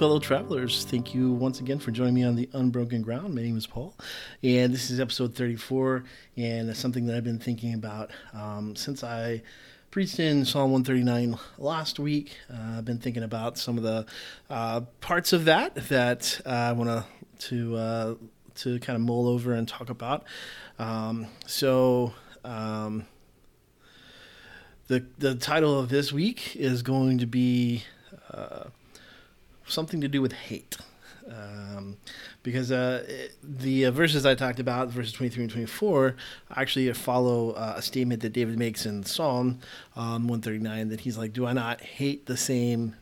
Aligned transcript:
fellow 0.00 0.18
travelers. 0.18 0.86
Thank 0.86 1.14
you 1.14 1.30
once 1.30 1.60
again 1.60 1.78
for 1.78 1.90
joining 1.90 2.14
me 2.14 2.24
on 2.24 2.34
the 2.34 2.48
Unbroken 2.54 3.02
Ground. 3.02 3.34
My 3.34 3.42
name 3.42 3.58
is 3.58 3.66
Paul, 3.66 3.94
and 4.42 4.72
this 4.72 4.90
is 4.90 4.98
episode 4.98 5.34
34, 5.34 6.04
and 6.38 6.70
it's 6.70 6.78
something 6.78 7.04
that 7.04 7.16
I've 7.18 7.24
been 7.24 7.38
thinking 7.38 7.74
about 7.74 8.10
um, 8.32 8.74
since 8.76 9.04
I 9.04 9.42
preached 9.90 10.18
in 10.18 10.46
Psalm 10.46 10.72
139 10.72 11.38
last 11.58 11.98
week. 11.98 12.34
Uh, 12.50 12.78
I've 12.78 12.86
been 12.86 12.96
thinking 12.96 13.22
about 13.22 13.58
some 13.58 13.76
of 13.76 13.82
the 13.82 14.06
uh, 14.48 14.80
parts 15.02 15.34
of 15.34 15.44
that 15.44 15.74
that 15.90 16.40
uh, 16.46 16.48
I 16.48 16.72
want 16.72 16.88
to 16.88 17.48
to 17.48 17.76
uh, 17.76 18.14
to 18.54 18.78
kind 18.78 18.96
of 18.96 19.02
mull 19.02 19.28
over 19.28 19.52
and 19.52 19.68
talk 19.68 19.90
about. 19.90 20.24
Um, 20.78 21.26
so. 21.44 22.14
Um, 22.42 23.04
the, 24.86 25.06
the 25.18 25.36
title 25.36 25.78
of 25.78 25.88
this 25.88 26.12
week 26.12 26.56
is 26.56 26.82
going 26.82 27.18
to 27.18 27.26
be 27.26 27.84
uh, 28.28 28.64
something 29.70 30.00
to 30.00 30.08
do 30.08 30.22
with 30.22 30.32
hate. 30.32 30.76
Um, 31.28 31.96
because 32.42 32.72
uh, 32.72 33.04
it, 33.06 33.36
the 33.42 33.86
uh, 33.86 33.90
verses 33.90 34.26
I 34.26 34.34
talked 34.34 34.58
about, 34.58 34.88
verses 34.88 35.12
23 35.12 35.44
and 35.44 35.52
24, 35.52 36.16
actually 36.56 36.92
follow 36.92 37.50
uh, 37.52 37.74
a 37.76 37.82
statement 37.82 38.22
that 38.22 38.32
David 38.32 38.58
makes 38.58 38.84
in 38.84 39.04
Psalm 39.04 39.60
um, 39.94 40.26
139 40.26 40.88
that 40.88 41.00
he's 41.00 41.16
like, 41.16 41.32
Do 41.32 41.46
I 41.46 41.52
not 41.52 41.80
hate 41.80 42.26
the 42.26 42.36
same 42.36 42.96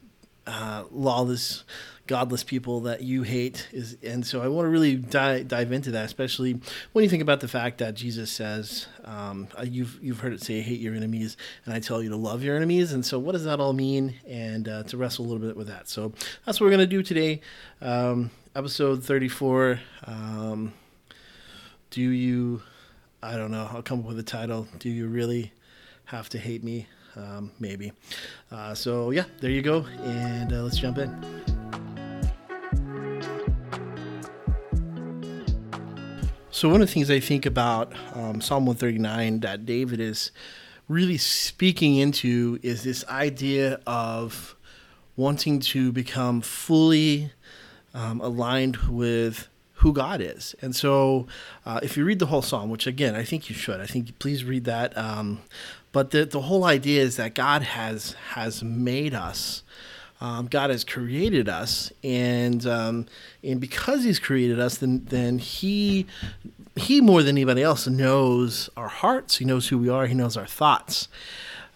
uh, 0.46 0.84
lawless 0.90 1.64
godless 2.08 2.42
people 2.42 2.80
that 2.80 3.02
you 3.02 3.22
hate 3.22 3.68
is 3.72 3.96
and 4.02 4.26
so 4.26 4.42
i 4.42 4.48
want 4.48 4.66
to 4.66 4.70
really 4.70 4.96
dive, 4.96 5.46
dive 5.46 5.70
into 5.70 5.92
that 5.92 6.04
especially 6.04 6.60
when 6.92 7.04
you 7.04 7.08
think 7.08 7.22
about 7.22 7.40
the 7.40 7.48
fact 7.48 7.78
that 7.78 7.94
jesus 7.94 8.30
says 8.30 8.88
um, 9.04 9.46
uh, 9.56 9.62
you've 9.62 9.98
you've 10.02 10.20
heard 10.20 10.32
it 10.32 10.42
say 10.42 10.60
hate 10.60 10.80
your 10.80 10.94
enemies 10.94 11.36
and 11.64 11.74
i 11.74 11.78
tell 11.78 12.02
you 12.02 12.08
to 12.10 12.16
love 12.16 12.42
your 12.42 12.56
enemies. 12.56 12.92
And 12.92 13.04
so 13.04 13.18
what 13.18 13.32
does 13.32 13.44
that 13.44 13.60
all 13.60 13.72
mean? 13.72 14.14
And 14.26 14.68
uh, 14.68 14.82
to 14.84 14.96
wrestle 14.96 15.24
a 15.24 15.28
little 15.28 15.46
bit 15.46 15.56
with 15.56 15.68
that. 15.68 15.88
So 15.88 16.12
that's 16.44 16.60
what 16.60 16.66
we're 16.66 16.76
going 16.76 16.80
to 16.80 16.86
do 16.86 17.02
today. 17.02 17.40
Um, 17.80 18.30
episode 18.56 19.04
34 19.04 19.78
um, 20.06 20.72
do 21.90 22.00
you 22.00 22.60
i 23.22 23.36
don't 23.36 23.52
know 23.52 23.68
i'll 23.72 23.82
come 23.82 24.00
up 24.00 24.06
with 24.06 24.18
a 24.18 24.22
title. 24.22 24.66
Do 24.78 24.88
you 24.88 25.06
really 25.06 25.52
have 26.06 26.28
to 26.30 26.38
hate 26.38 26.64
me? 26.64 26.86
Um, 27.16 27.52
maybe. 27.58 27.92
Uh, 28.50 28.74
so 28.74 29.10
yeah, 29.10 29.24
there 29.40 29.50
you 29.50 29.62
go, 29.62 29.84
and 30.02 30.52
uh, 30.52 30.62
let's 30.62 30.78
jump 30.78 30.98
in. 30.98 31.47
So 36.58 36.68
one 36.68 36.82
of 36.82 36.88
the 36.88 36.92
things 36.92 37.08
I 37.08 37.20
think 37.20 37.46
about 37.46 37.92
um, 38.14 38.40
Psalm 38.40 38.66
139 38.66 39.38
that 39.42 39.64
David 39.64 40.00
is 40.00 40.32
really 40.88 41.16
speaking 41.16 41.94
into 41.94 42.58
is 42.64 42.82
this 42.82 43.04
idea 43.06 43.78
of 43.86 44.56
wanting 45.14 45.60
to 45.60 45.92
become 45.92 46.40
fully 46.40 47.30
um, 47.94 48.20
aligned 48.20 48.74
with 48.88 49.46
who 49.74 49.92
God 49.92 50.20
is. 50.20 50.56
And 50.60 50.74
so, 50.74 51.28
uh, 51.64 51.78
if 51.80 51.96
you 51.96 52.04
read 52.04 52.18
the 52.18 52.26
whole 52.26 52.42
psalm, 52.42 52.70
which 52.70 52.88
again 52.88 53.14
I 53.14 53.22
think 53.22 53.48
you 53.48 53.54
should, 53.54 53.80
I 53.80 53.86
think 53.86 54.18
please 54.18 54.42
read 54.42 54.64
that. 54.64 54.98
Um, 54.98 55.42
but 55.92 56.10
the 56.10 56.24
the 56.24 56.40
whole 56.40 56.64
idea 56.64 57.02
is 57.02 57.14
that 57.18 57.36
God 57.36 57.62
has 57.62 58.14
has 58.30 58.64
made 58.64 59.14
us 59.14 59.62
um, 60.20 60.46
God 60.46 60.70
has 60.70 60.84
created 60.84 61.48
us, 61.48 61.92
and 62.02 62.66
um, 62.66 63.06
and 63.42 63.60
because 63.60 64.04
He's 64.04 64.18
created 64.18 64.58
us, 64.58 64.78
then 64.78 65.04
then 65.06 65.38
He 65.38 66.06
He 66.76 67.00
more 67.00 67.22
than 67.22 67.36
anybody 67.36 67.62
else 67.62 67.86
knows 67.86 68.68
our 68.76 68.88
hearts. 68.88 69.38
He 69.38 69.44
knows 69.44 69.68
who 69.68 69.78
we 69.78 69.88
are. 69.88 70.06
He 70.06 70.14
knows 70.14 70.36
our 70.36 70.46
thoughts. 70.46 71.08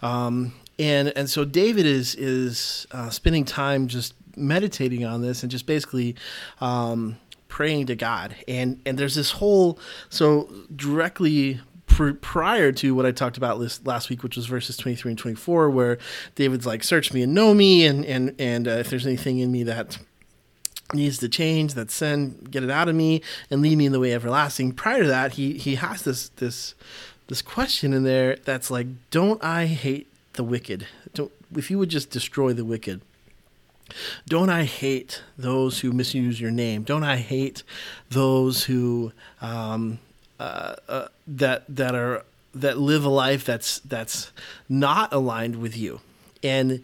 Um, 0.01 0.53
and 0.77 1.13
and 1.15 1.29
so 1.29 1.45
David 1.45 1.85
is 1.85 2.15
is 2.15 2.85
uh, 2.91 3.09
spending 3.09 3.45
time 3.45 3.87
just 3.87 4.13
meditating 4.35 5.05
on 5.05 5.21
this 5.21 5.43
and 5.43 5.51
just 5.51 5.65
basically 5.65 6.15
um, 6.59 7.17
praying 7.47 7.85
to 7.85 7.95
God. 7.95 8.35
And 8.47 8.81
and 8.85 8.97
there's 8.97 9.15
this 9.15 9.31
whole 9.31 9.79
so 10.09 10.49
directly 10.75 11.61
pr- 11.93 12.11
prior 12.13 12.71
to 12.73 12.95
what 12.95 13.05
I 13.05 13.11
talked 13.11 13.37
about 13.37 13.59
last, 13.85 14.09
week, 14.09 14.23
which 14.23 14.35
was 14.35 14.45
verses 14.47 14.77
23 14.77 15.11
and 15.11 15.19
24, 15.19 15.69
where 15.69 15.97
David's 16.35 16.65
like, 16.65 16.83
"Search 16.83 17.13
me 17.13 17.21
and 17.21 17.33
know 17.33 17.53
me, 17.53 17.85
and 17.85 18.05
and 18.05 18.35
and 18.39 18.67
uh, 18.67 18.71
if 18.71 18.89
there's 18.89 19.05
anything 19.05 19.39
in 19.39 19.51
me 19.51 19.63
that." 19.63 19.97
needs 20.93 21.17
to 21.17 21.27
change 21.27 21.73
that 21.73 21.89
sin 21.89 22.37
get 22.51 22.61
it 22.61 22.69
out 22.69 22.87
of 22.87 22.93
me 22.93 23.19
and 23.49 23.63
lead 23.63 23.75
me 23.75 23.87
in 23.87 23.91
the 23.91 23.99
way 23.99 24.13
everlasting 24.13 24.71
prior 24.71 25.01
to 25.01 25.07
that 25.07 25.33
he 25.33 25.53
he 25.53 25.75
has 25.75 26.03
this 26.03 26.29
this 26.35 26.75
this 27.29 27.41
question 27.41 27.93
in 27.93 28.03
there 28.03 28.35
that's 28.43 28.69
like 28.69 28.85
don't 29.09 29.43
i 29.43 29.65
hate 29.65 30.07
the 30.33 30.43
wicked 30.43 30.85
don't 31.15 31.31
if 31.55 31.71
you 31.71 31.79
would 31.79 31.89
just 31.89 32.11
destroy 32.11 32.53
the 32.53 32.65
wicked 32.65 33.01
don't 34.27 34.49
I 34.49 34.63
hate 34.63 35.21
those 35.37 35.79
who 35.79 35.91
misuse 35.91 36.39
your 36.39 36.51
name? 36.51 36.83
Don't 36.83 37.03
I 37.03 37.17
hate 37.17 37.63
those 38.09 38.63
who 38.63 39.11
um, 39.41 39.99
that 41.27 41.63
that 41.67 41.95
are 41.95 42.23
that 42.53 42.77
live 42.77 43.05
a 43.05 43.09
life 43.09 43.43
that's 43.45 43.79
that's 43.79 44.31
not 44.69 45.11
aligned 45.13 45.55
with 45.55 45.75
you 45.75 45.99
and 46.43 46.81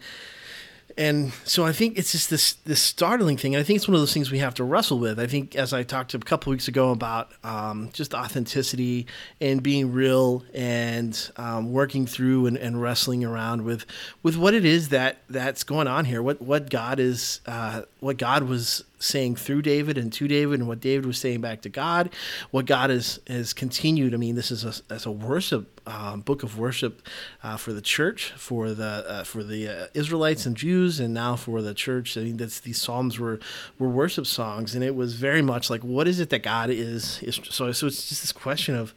and 1.00 1.32
so 1.44 1.64
I 1.64 1.72
think 1.72 1.96
it's 1.96 2.12
just 2.12 2.28
this 2.28 2.52
this 2.52 2.82
startling 2.82 3.38
thing. 3.38 3.54
And 3.54 3.60
I 3.60 3.64
think 3.64 3.78
it's 3.78 3.88
one 3.88 3.94
of 3.94 4.02
those 4.02 4.12
things 4.12 4.30
we 4.30 4.38
have 4.40 4.54
to 4.56 4.64
wrestle 4.64 4.98
with. 4.98 5.18
I 5.18 5.26
think, 5.26 5.56
as 5.56 5.72
I 5.72 5.82
talked 5.82 6.12
a 6.12 6.18
couple 6.18 6.50
weeks 6.50 6.68
ago 6.68 6.90
about 6.90 7.30
um, 7.42 7.88
just 7.94 8.12
authenticity 8.12 9.06
and 9.40 9.62
being 9.62 9.92
real 9.92 10.44
and 10.52 11.30
um, 11.36 11.72
working 11.72 12.06
through 12.06 12.46
and, 12.46 12.56
and, 12.58 12.82
wrestling 12.82 13.24
around 13.24 13.62
with 13.62 13.86
with 14.22 14.36
what 14.36 14.52
it 14.52 14.66
is 14.66 14.90
that 14.90 15.18
that's 15.30 15.64
going 15.64 15.86
on 15.86 16.04
here. 16.04 16.22
What 16.22 16.42
what 16.42 16.68
God 16.68 16.98
is 16.98 17.40
uh, 17.46 17.82
what 18.00 18.18
God 18.18 18.42
was 18.42 18.84
saying 19.00 19.34
through 19.36 19.62
David 19.62 19.98
and 19.98 20.12
to 20.12 20.28
David, 20.28 20.60
and 20.60 20.68
what 20.68 20.80
David 20.80 21.06
was 21.06 21.18
saying 21.18 21.40
back 21.40 21.62
to 21.62 21.68
God, 21.68 22.10
what 22.52 22.66
God 22.66 22.90
has 22.90 23.18
has 23.26 23.52
continued. 23.52 24.14
I 24.14 24.18
mean, 24.18 24.36
this 24.36 24.50
is 24.52 24.64
a, 24.64 24.92
as 24.92 25.06
a 25.06 25.10
worship 25.10 25.80
um, 25.86 26.20
book 26.20 26.42
of 26.42 26.58
worship 26.58 27.02
uh, 27.42 27.56
for 27.56 27.72
the 27.72 27.80
church, 27.80 28.32
for 28.36 28.70
the 28.70 29.04
uh, 29.08 29.24
for 29.24 29.42
the 29.42 29.68
uh, 29.68 29.86
Israelites 29.94 30.46
and 30.46 30.56
Jews, 30.56 31.00
and 31.00 31.12
now 31.12 31.34
for 31.34 31.62
the 31.62 31.74
church. 31.74 32.16
I 32.16 32.20
mean, 32.20 32.36
that's 32.36 32.60
these 32.60 32.80
psalms 32.80 33.18
were 33.18 33.40
were 33.78 33.88
worship 33.88 34.26
songs, 34.26 34.74
and 34.74 34.84
it 34.84 34.94
was 34.94 35.14
very 35.14 35.42
much 35.42 35.70
like, 35.70 35.82
what 35.82 36.06
is 36.06 36.20
it 36.20 36.30
that 36.30 36.42
God 36.42 36.70
is? 36.70 37.22
is 37.22 37.40
so 37.48 37.72
so 37.72 37.86
it's 37.86 38.08
just 38.08 38.22
this 38.22 38.32
question 38.32 38.76
of, 38.76 38.94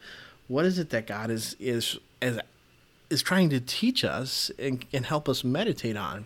what 0.48 0.66
is 0.66 0.78
it 0.78 0.90
that 0.92 1.08
God 1.08 1.32
is 1.32 1.56
is 1.60 1.98
is 2.22 2.40
is 3.10 3.22
trying 3.22 3.50
to 3.50 3.60
teach 3.60 4.04
us 4.04 4.52
and, 4.60 4.86
and 4.92 5.06
help 5.06 5.30
us 5.30 5.44
meditate 5.44 5.96
on. 5.96 6.26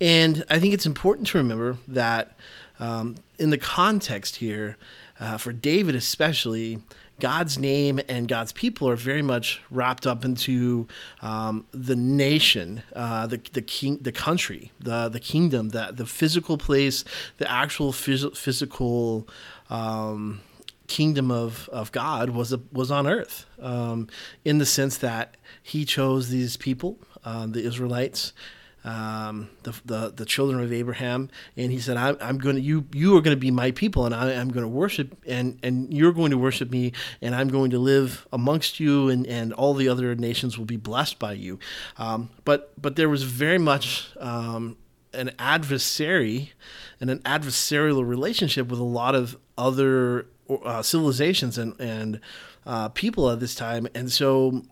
And 0.00 0.44
I 0.48 0.58
think 0.58 0.74
it's 0.74 0.86
important 0.86 1.26
to 1.28 1.38
remember 1.38 1.78
that 1.88 2.36
um, 2.78 3.16
in 3.38 3.50
the 3.50 3.58
context 3.58 4.36
here, 4.36 4.76
uh, 5.20 5.38
for 5.38 5.52
David 5.52 5.94
especially, 5.94 6.80
God's 7.20 7.58
name 7.58 8.00
and 8.08 8.26
God's 8.26 8.52
people 8.52 8.88
are 8.88 8.96
very 8.96 9.22
much 9.22 9.60
wrapped 9.70 10.06
up 10.06 10.24
into 10.24 10.88
um, 11.22 11.66
the 11.70 11.94
nation, 11.94 12.82
uh, 12.94 13.26
the 13.26 13.40
the 13.52 13.62
king, 13.62 13.98
the 14.00 14.12
country, 14.12 14.72
the 14.80 15.08
the 15.08 15.20
kingdom, 15.20 15.68
the 15.68 15.90
the 15.92 16.06
physical 16.06 16.58
place, 16.58 17.04
the 17.38 17.50
actual 17.50 17.92
phys- 17.92 18.36
physical. 18.36 19.28
Um, 19.70 20.40
kingdom 20.86 21.30
of, 21.30 21.66
of 21.72 21.90
God 21.92 22.28
was 22.28 22.52
a, 22.52 22.60
was 22.70 22.90
on 22.90 23.06
earth, 23.06 23.46
um, 23.58 24.06
in 24.44 24.58
the 24.58 24.66
sense 24.66 24.98
that 24.98 25.38
He 25.62 25.86
chose 25.86 26.28
these 26.28 26.58
people, 26.58 26.98
uh, 27.24 27.46
the 27.46 27.64
Israelites, 27.64 28.34
um, 28.84 29.48
the, 29.62 29.74
the, 29.84 30.12
the 30.14 30.24
children 30.24 30.62
of 30.62 30.72
Abraham, 30.72 31.30
and 31.56 31.72
he 31.72 31.78
said, 31.78 31.96
"I'm, 31.96 32.16
I'm 32.20 32.38
going 32.38 32.56
to 32.56 32.62
you 32.62 32.86
you 32.92 33.16
are 33.16 33.22
going 33.22 33.34
to 33.36 33.40
be 33.40 33.50
my 33.50 33.70
people, 33.70 34.04
and 34.04 34.14
I, 34.14 34.32
am 34.32 34.50
going 34.50 34.62
to 34.62 34.68
worship, 34.68 35.16
and 35.26 35.58
and 35.62 35.92
you're 35.92 36.12
going 36.12 36.30
to 36.30 36.38
worship 36.38 36.70
me, 36.70 36.92
and 37.22 37.34
I'm 37.34 37.48
going 37.48 37.70
to 37.70 37.78
live 37.78 38.26
amongst 38.32 38.80
you, 38.80 39.08
and, 39.08 39.26
and 39.26 39.52
all 39.54 39.72
the 39.72 39.88
other 39.88 40.14
nations 40.14 40.58
will 40.58 40.66
be 40.66 40.76
blessed 40.76 41.18
by 41.18 41.32
you." 41.32 41.58
Um, 41.96 42.30
but 42.44 42.72
but 42.80 42.96
there 42.96 43.08
was 43.08 43.22
very 43.22 43.58
much 43.58 44.10
um, 44.20 44.76
an 45.14 45.32
adversary 45.38 46.52
and 47.00 47.08
an 47.08 47.20
adversarial 47.20 48.06
relationship 48.06 48.68
with 48.68 48.80
a 48.80 48.84
lot 48.84 49.14
of 49.14 49.38
other 49.56 50.26
uh, 50.62 50.82
civilizations 50.82 51.56
and 51.56 51.74
and 51.80 52.20
uh, 52.66 52.90
people 52.90 53.30
at 53.30 53.40
this 53.40 53.54
time, 53.54 53.88
and 53.94 54.12
so 54.12 54.62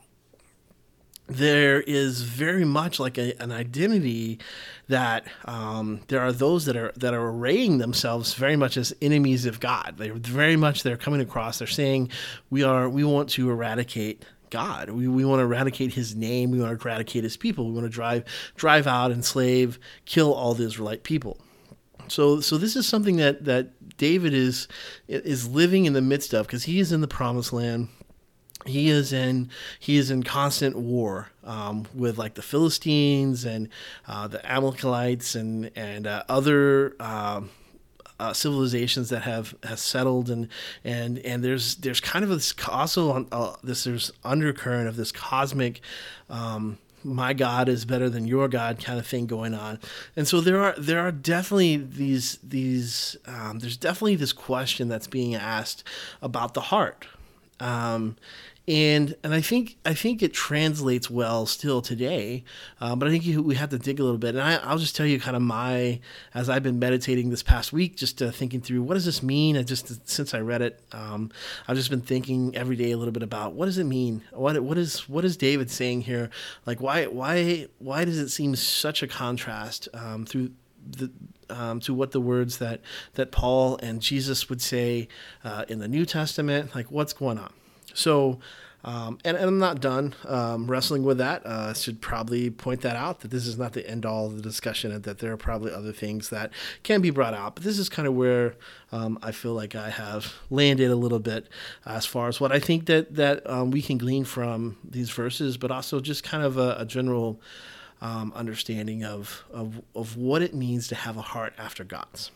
there 1.26 1.80
is 1.80 2.22
very 2.22 2.64
much 2.64 2.98
like 2.98 3.16
a, 3.16 3.40
an 3.40 3.52
identity 3.52 4.38
that 4.88 5.24
um, 5.44 6.00
there 6.08 6.20
are 6.20 6.32
those 6.32 6.66
that 6.66 6.76
are 6.76 6.92
that 6.96 7.14
are 7.14 7.28
arraying 7.28 7.78
themselves 7.78 8.34
very 8.34 8.56
much 8.56 8.76
as 8.76 8.94
enemies 9.00 9.46
of 9.46 9.60
God. 9.60 9.94
They're 9.98 10.14
very 10.14 10.56
much 10.56 10.82
they're 10.82 10.96
coming 10.96 11.20
across. 11.20 11.58
They're 11.58 11.68
saying 11.68 12.10
we 12.50 12.62
are 12.62 12.88
we 12.88 13.04
want 13.04 13.28
to 13.30 13.50
eradicate 13.50 14.24
God. 14.50 14.90
We, 14.90 15.08
we 15.08 15.24
want 15.24 15.40
to 15.40 15.44
eradicate 15.44 15.94
His 15.94 16.14
name. 16.14 16.50
We 16.50 16.60
want 16.60 16.78
to 16.78 16.86
eradicate 16.86 17.24
His 17.24 17.36
people. 17.36 17.66
We 17.66 17.72
want 17.72 17.86
to 17.86 17.90
drive 17.90 18.24
drive 18.56 18.86
out, 18.86 19.10
enslave, 19.10 19.78
kill 20.04 20.32
all 20.34 20.54
the 20.54 20.64
Israelite 20.64 21.04
people. 21.04 21.40
So 22.08 22.40
so 22.40 22.58
this 22.58 22.76
is 22.76 22.86
something 22.86 23.16
that 23.16 23.44
that 23.44 23.96
David 23.96 24.34
is 24.34 24.68
is 25.08 25.48
living 25.48 25.86
in 25.86 25.92
the 25.92 26.02
midst 26.02 26.34
of 26.34 26.46
because 26.46 26.64
he 26.64 26.80
is 26.80 26.92
in 26.92 27.00
the 27.00 27.08
promised 27.08 27.52
land 27.52 27.88
he 28.66 28.88
is 28.88 29.12
in 29.12 29.50
he 29.78 29.96
is 29.96 30.10
in 30.10 30.22
constant 30.22 30.76
war 30.76 31.28
um, 31.44 31.86
with 31.94 32.18
like 32.18 32.34
the 32.34 32.42
Philistines 32.42 33.44
and 33.44 33.68
uh, 34.06 34.28
the 34.28 34.44
Amalekites 34.50 35.34
and 35.34 35.70
and 35.76 36.06
uh, 36.06 36.22
other 36.28 36.94
um, 37.00 37.50
uh, 38.20 38.32
civilizations 38.32 39.08
that 39.08 39.22
have 39.22 39.54
have 39.64 39.78
settled 39.78 40.30
and 40.30 40.48
and 40.84 41.18
and 41.20 41.42
there's 41.42 41.76
there's 41.76 42.00
kind 42.00 42.24
of 42.24 42.30
this 42.30 42.54
also 42.68 43.26
uh, 43.32 43.56
this 43.64 43.84
there's 43.84 44.12
undercurrent 44.24 44.88
of 44.88 44.96
this 44.96 45.10
cosmic 45.10 45.80
um, 46.30 46.78
my 47.04 47.32
God 47.32 47.68
is 47.68 47.84
better 47.84 48.08
than 48.08 48.26
your 48.26 48.46
God 48.48 48.78
kind 48.82 48.98
of 48.98 49.06
thing 49.06 49.26
going 49.26 49.54
on, 49.54 49.80
and 50.14 50.28
so 50.28 50.40
there 50.40 50.62
are 50.62 50.74
there 50.78 51.00
are 51.00 51.12
definitely 51.12 51.76
these 51.76 52.38
these 52.42 53.16
um, 53.26 53.58
there's 53.58 53.76
definitely 53.76 54.16
this 54.16 54.32
question 54.32 54.88
that's 54.88 55.08
being 55.08 55.34
asked 55.34 55.84
about 56.20 56.54
the 56.54 56.60
heart, 56.60 57.06
um, 57.60 58.16
and 58.68 59.16
and 59.24 59.34
I 59.34 59.40
think 59.40 59.76
I 59.84 59.92
think 59.92 60.22
it 60.22 60.32
translates 60.32 61.10
well 61.10 61.46
still 61.46 61.82
today, 61.82 62.44
uh, 62.80 62.94
but 62.94 63.08
I 63.08 63.10
think 63.10 63.26
you, 63.26 63.42
we 63.42 63.56
have 63.56 63.70
to 63.70 63.78
dig 63.78 63.98
a 63.98 64.04
little 64.04 64.18
bit. 64.18 64.36
And 64.36 64.40
I, 64.40 64.72
will 64.72 64.78
just 64.78 64.94
tell 64.94 65.04
you 65.04 65.18
kind 65.18 65.34
of 65.34 65.42
my 65.42 65.98
as 66.32 66.48
I've 66.48 66.62
been 66.62 66.78
meditating 66.78 67.30
this 67.30 67.42
past 67.42 67.72
week, 67.72 67.96
just 67.96 68.22
uh, 68.22 68.30
thinking 68.30 68.60
through 68.60 68.82
what 68.84 68.94
does 68.94 69.04
this 69.04 69.20
mean. 69.20 69.56
And 69.56 69.66
just 69.66 70.08
since 70.08 70.32
I 70.32 70.40
read 70.40 70.62
it, 70.62 70.80
um, 70.92 71.32
I've 71.66 71.76
just 71.76 71.90
been 71.90 72.02
thinking 72.02 72.54
every 72.54 72.76
day 72.76 72.92
a 72.92 72.96
little 72.96 73.12
bit 73.12 73.24
about 73.24 73.54
what 73.54 73.66
does 73.66 73.78
it 73.78 73.84
mean. 73.84 74.22
What 74.30 74.62
what 74.62 74.78
is 74.78 75.08
what 75.08 75.24
is 75.24 75.36
David 75.36 75.68
saying 75.68 76.02
here? 76.02 76.30
Like 76.64 76.80
why 76.80 77.06
why 77.06 77.66
why 77.78 78.04
does 78.04 78.18
it 78.18 78.28
seem 78.28 78.54
such 78.54 79.02
a 79.02 79.08
contrast 79.08 79.88
um, 79.92 80.24
through 80.24 80.52
the 80.88 81.10
um, 81.50 81.80
to 81.80 81.94
what 81.94 82.12
the 82.12 82.20
words 82.20 82.58
that 82.58 82.80
that 83.14 83.32
Paul 83.32 83.76
and 83.82 84.00
Jesus 84.00 84.48
would 84.48 84.62
say 84.62 85.08
uh, 85.42 85.64
in 85.68 85.80
the 85.80 85.88
New 85.88 86.06
Testament? 86.06 86.76
Like 86.76 86.92
what's 86.92 87.12
going 87.12 87.38
on? 87.38 87.52
So, 87.94 88.38
um, 88.84 89.18
and, 89.24 89.36
and, 89.36 89.46
I'm 89.46 89.58
not 89.60 89.80
done 89.80 90.14
um, 90.26 90.68
wrestling 90.68 91.04
with 91.04 91.18
that. 91.18 91.46
Uh, 91.46 91.72
should 91.72 92.00
probably 92.00 92.50
point 92.50 92.80
that 92.80 92.96
out 92.96 93.20
that 93.20 93.30
this 93.30 93.46
is 93.46 93.56
not 93.56 93.74
the 93.74 93.88
end 93.88 94.04
all 94.04 94.26
of 94.26 94.36
the 94.36 94.42
discussion 94.42 94.90
and 94.90 95.04
that 95.04 95.20
there 95.20 95.32
are 95.32 95.36
probably 95.36 95.72
other 95.72 95.92
things 95.92 96.30
that 96.30 96.50
can 96.82 97.00
be 97.00 97.10
brought 97.10 97.32
out. 97.32 97.54
But 97.54 97.62
this 97.62 97.78
is 97.78 97.88
kind 97.88 98.08
of 98.08 98.14
where 98.14 98.56
um, 98.90 99.20
I 99.22 99.30
feel 99.30 99.54
like 99.54 99.76
I 99.76 99.90
have 99.90 100.34
landed 100.50 100.90
a 100.90 100.96
little 100.96 101.20
bit 101.20 101.48
as 101.86 102.06
far 102.06 102.26
as 102.26 102.40
what 102.40 102.50
I 102.50 102.58
think 102.58 102.86
that, 102.86 103.14
that 103.14 103.48
um, 103.48 103.70
we 103.70 103.82
can 103.82 103.98
glean 103.98 104.24
from 104.24 104.76
these 104.82 105.10
verses, 105.10 105.56
but 105.56 105.70
also 105.70 106.00
just 106.00 106.24
kind 106.24 106.42
of 106.42 106.58
a, 106.58 106.76
a 106.78 106.84
general 106.84 107.40
um, 108.00 108.32
understanding 108.34 109.04
of, 109.04 109.44
of, 109.52 109.80
of 109.94 110.16
what 110.16 110.42
it 110.42 110.54
means 110.54 110.88
to 110.88 110.96
have 110.96 111.16
a 111.16 111.22
heart 111.22 111.54
after 111.56 111.84
God's. 111.84 112.32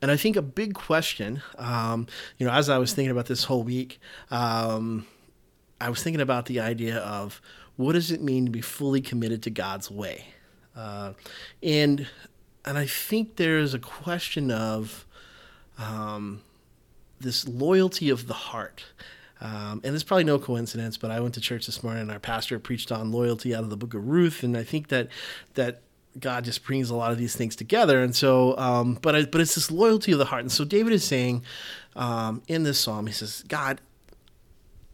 And 0.00 0.10
I 0.10 0.16
think 0.16 0.36
a 0.36 0.42
big 0.42 0.74
question, 0.74 1.42
um, 1.58 2.06
you 2.38 2.46
know, 2.46 2.52
as 2.52 2.68
I 2.68 2.78
was 2.78 2.92
thinking 2.92 3.10
about 3.10 3.26
this 3.26 3.44
whole 3.44 3.62
week, 3.62 4.00
um, 4.30 5.06
I 5.80 5.90
was 5.90 6.02
thinking 6.02 6.20
about 6.20 6.46
the 6.46 6.60
idea 6.60 6.98
of 6.98 7.40
what 7.76 7.92
does 7.92 8.10
it 8.10 8.22
mean 8.22 8.46
to 8.46 8.50
be 8.50 8.60
fully 8.60 9.00
committed 9.00 9.42
to 9.42 9.50
God's 9.50 9.90
way, 9.90 10.26
uh, 10.76 11.12
and 11.62 12.06
and 12.64 12.78
I 12.78 12.86
think 12.86 13.36
there 13.36 13.58
is 13.58 13.74
a 13.74 13.78
question 13.78 14.50
of 14.50 15.04
um, 15.78 16.42
this 17.20 17.46
loyalty 17.46 18.10
of 18.10 18.26
the 18.26 18.34
heart. 18.34 18.84
Um, 19.40 19.82
and 19.84 19.94
it's 19.94 20.04
probably 20.04 20.24
no 20.24 20.38
coincidence, 20.38 20.96
but 20.96 21.10
I 21.10 21.20
went 21.20 21.34
to 21.34 21.40
church 21.40 21.66
this 21.66 21.82
morning 21.82 22.02
and 22.02 22.10
our 22.10 22.18
pastor 22.18 22.58
preached 22.58 22.90
on 22.90 23.12
loyalty 23.12 23.54
out 23.54 23.64
of 23.64 23.70
the 23.70 23.76
book 23.76 23.92
of 23.92 24.06
Ruth. 24.06 24.42
And 24.42 24.56
I 24.56 24.62
think 24.62 24.88
that, 24.88 25.08
that 25.54 25.82
God 26.18 26.44
just 26.44 26.64
brings 26.64 26.90
a 26.90 26.94
lot 26.94 27.12
of 27.12 27.18
these 27.18 27.34
things 27.34 27.56
together. 27.56 28.02
And 28.02 28.14
so, 28.14 28.56
um, 28.58 28.98
but 29.00 29.16
I, 29.16 29.24
but 29.24 29.40
it's 29.40 29.54
this 29.54 29.70
loyalty 29.70 30.12
of 30.12 30.18
the 30.18 30.26
heart. 30.26 30.42
And 30.42 30.52
so 30.52 30.64
David 30.64 30.92
is 30.92 31.04
saying 31.04 31.42
um, 31.96 32.42
in 32.46 32.62
this 32.62 32.78
psalm, 32.78 33.06
he 33.06 33.12
says, 33.12 33.44
God, 33.48 33.80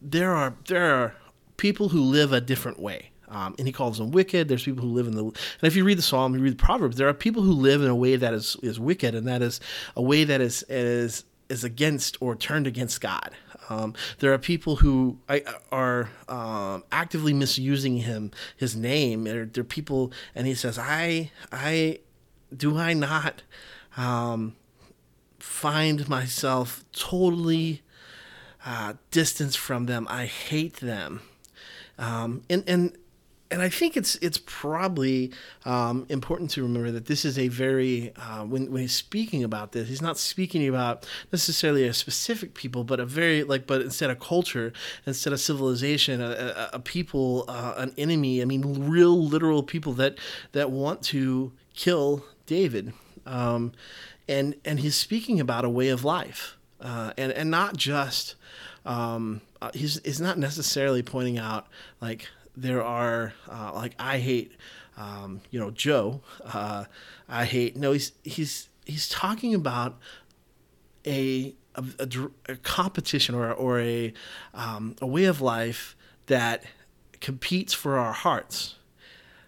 there 0.01 0.35
are 0.35 0.55
there 0.67 0.95
are 0.95 1.15
people 1.57 1.91
who 1.91 2.01
live 2.01 2.33
a 2.33 2.41
different 2.41 2.81
way. 2.81 3.11
Um, 3.29 3.55
and 3.59 3.67
he 3.69 3.73
calls 3.73 3.99
them 3.99 4.11
wicked. 4.11 4.49
There's 4.49 4.65
people 4.65 4.83
who 4.83 4.93
live 4.93 5.07
in 5.07 5.15
the 5.15 5.25
and 5.25 5.37
if 5.63 5.77
you 5.77 5.85
read 5.85 5.99
the 5.99 6.03
psalm, 6.03 6.35
you 6.35 6.41
read 6.41 6.55
the 6.55 6.65
proverbs. 6.65 6.97
There 6.97 7.09
are 7.09 7.15
people 7.15 7.43
who 7.43 7.53
live 7.53 7.81
in 7.81 7.89
a 7.89 7.95
way 7.95 8.17
that 8.17 8.35
is 8.35 8.57
is 8.63 8.81
wicked, 8.81 9.15
and 9.15 9.29
that 9.29 9.41
is 9.41 9.61
a 9.95 10.03
way 10.03 10.25
that 10.25 10.41
is 10.41 10.65
is 10.69 11.25
is 11.49 11.63
against 11.63 12.17
or 12.21 12.35
turned 12.35 12.67
against 12.67 13.01
God. 13.01 13.31
Um, 13.71 13.95
there 14.19 14.33
are 14.33 14.39
people 14.39 14.77
who 14.77 15.19
are 15.71 16.11
um, 16.29 16.83
actively 16.91 17.33
misusing 17.33 17.99
him, 17.99 18.33
his 18.57 18.75
name. 18.75 19.25
There, 19.25 19.47
there, 19.47 19.63
are 19.63 19.65
people, 19.65 20.13
and 20.35 20.47
he 20.47 20.55
says, 20.55 20.79
"I, 20.79 21.31
I, 21.53 22.01
do 22.55 22.77
I 22.77 22.95
not 22.95 23.43
um, 23.97 24.57
find 25.39 26.09
myself 26.09 26.85
totally 26.93 27.83
uh, 28.67 28.95
distanced 29.13 29.59
from 29.59 29.87
them? 29.87 30.07
I 30.11 30.27
hate 30.27 30.79
them." 30.79 31.23
Um, 31.97 32.43
and 32.51 32.65
and 32.67 32.97
and 33.51 33.63
I 33.63 33.69
think 33.69 33.97
it's 33.97 34.15
it's 34.17 34.39
probably 34.39 35.33
um, 35.65 36.07
important 36.09 36.51
to 36.51 36.63
remember 36.63 36.93
that 36.93 37.07
this 37.07 37.25
is 37.25 37.39
a 37.39 37.49
very 37.49 38.13
uh, 38.17 38.45
when 38.45 38.71
when 38.71 38.83
he's 38.83 38.95
speaking 38.95 39.43
about 39.43 39.73
this, 39.73 39.89
he's 39.89 40.03
not 40.03 40.19
speaking 40.19 40.69
about 40.69 41.07
necessarily 41.33 41.87
a 41.87 41.93
specific 41.93 42.55
people, 42.55 42.85
but 42.85 43.01
a 43.01 43.07
very 43.07 43.43
like 43.43 43.67
but 43.67 43.83
instead 43.83 44.09
of 44.11 44.21
culture, 44.21 44.73
instead 45.05 45.33
of 45.33 45.41
civilization, 45.41 46.21
a, 46.21 46.31
a, 46.73 46.77
a 46.77 46.79
people, 46.79 47.45
uh, 47.49 47.75
an 47.77 47.93
enemy. 47.99 48.41
I 48.41 48.45
mean, 48.45 48.89
real 48.89 49.21
literal 49.21 49.63
people 49.63 49.95
that 49.95 50.17
that 50.53 50.71
want 50.71 51.03
to 51.05 51.53
kill 51.75 52.25
David, 52.47 52.93
um, 53.27 53.73
and 54.29 54.55
and 54.65 54.79
he's 54.81 54.95
speaking 54.95 55.41
about 55.41 55.65
a 55.65 55.71
way 55.71 55.89
of 55.89 56.05
life, 56.05 56.57
uh, 56.81 57.13
and 57.19 57.33
and 57.33 57.51
not 57.51 57.77
just. 57.77 58.37
Um, 58.87 59.43
uh, 59.61 59.71
he's, 59.75 60.01
he's 60.07 60.23
not 60.23 60.39
necessarily 60.39 61.03
pointing 61.03 61.37
out 61.37 61.67
like 62.01 62.27
there 62.61 62.85
are 62.85 63.33
uh, 63.49 63.73
like 63.75 63.95
I 63.99 64.19
hate 64.19 64.53
um, 64.97 65.41
you 65.51 65.59
know 65.59 65.71
Joe. 65.71 66.21
Uh, 66.45 66.85
I 67.29 67.45
hate 67.45 67.77
no. 67.77 67.93
He's 67.93 68.13
he's 68.23 68.69
he's 68.85 69.09
talking 69.09 69.55
about 69.55 69.99
a 71.07 71.55
a, 71.75 71.85
a, 71.99 72.53
a 72.53 72.57
competition 72.57 73.35
or 73.35 73.53
or 73.53 73.81
a 73.81 74.13
um, 74.55 74.97
a 75.01 75.07
way 75.07 75.25
of 75.25 75.41
life 75.41 75.97
that 76.27 76.65
competes 77.21 77.73
for 77.73 77.99
our 77.99 78.13
hearts. 78.13 78.77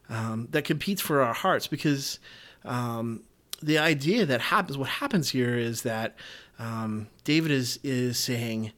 Um, 0.08 0.48
that 0.50 0.64
competes 0.64 1.00
for 1.00 1.22
our 1.22 1.32
hearts 1.32 1.66
because 1.66 2.18
um, 2.64 3.22
the 3.62 3.78
idea 3.78 4.26
that 4.26 4.40
happens 4.40 4.76
what 4.76 4.88
happens 4.88 5.30
here 5.30 5.56
is 5.56 5.82
that 5.82 6.16
um, 6.58 7.08
David 7.24 7.50
is 7.50 7.78
is 7.82 8.18
saying 8.18 8.72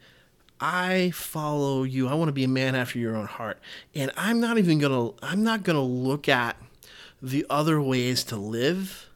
I 0.67 1.11
follow 1.11 1.83
you. 1.83 2.09
I 2.09 2.15
want 2.15 2.31
to 2.31 2.33
be 2.33 2.45
a 2.45 2.49
man 2.49 2.75
after 2.75 2.99
your 2.99 3.15
own 3.17 3.27
heart. 3.27 3.59
And 3.95 4.11
I'm 4.17 4.41
not 4.41 4.57
even 4.57 4.79
going 4.79 4.93
to, 4.93 5.15
I'm 5.23 5.45
not 5.45 5.63
going 5.63 5.77
to 5.77 5.83
look 5.83 6.27
at 6.27 6.57
the 7.21 7.45
other 7.51 7.83
ways 7.83 8.25
to 8.25 8.37
live. 8.37 9.11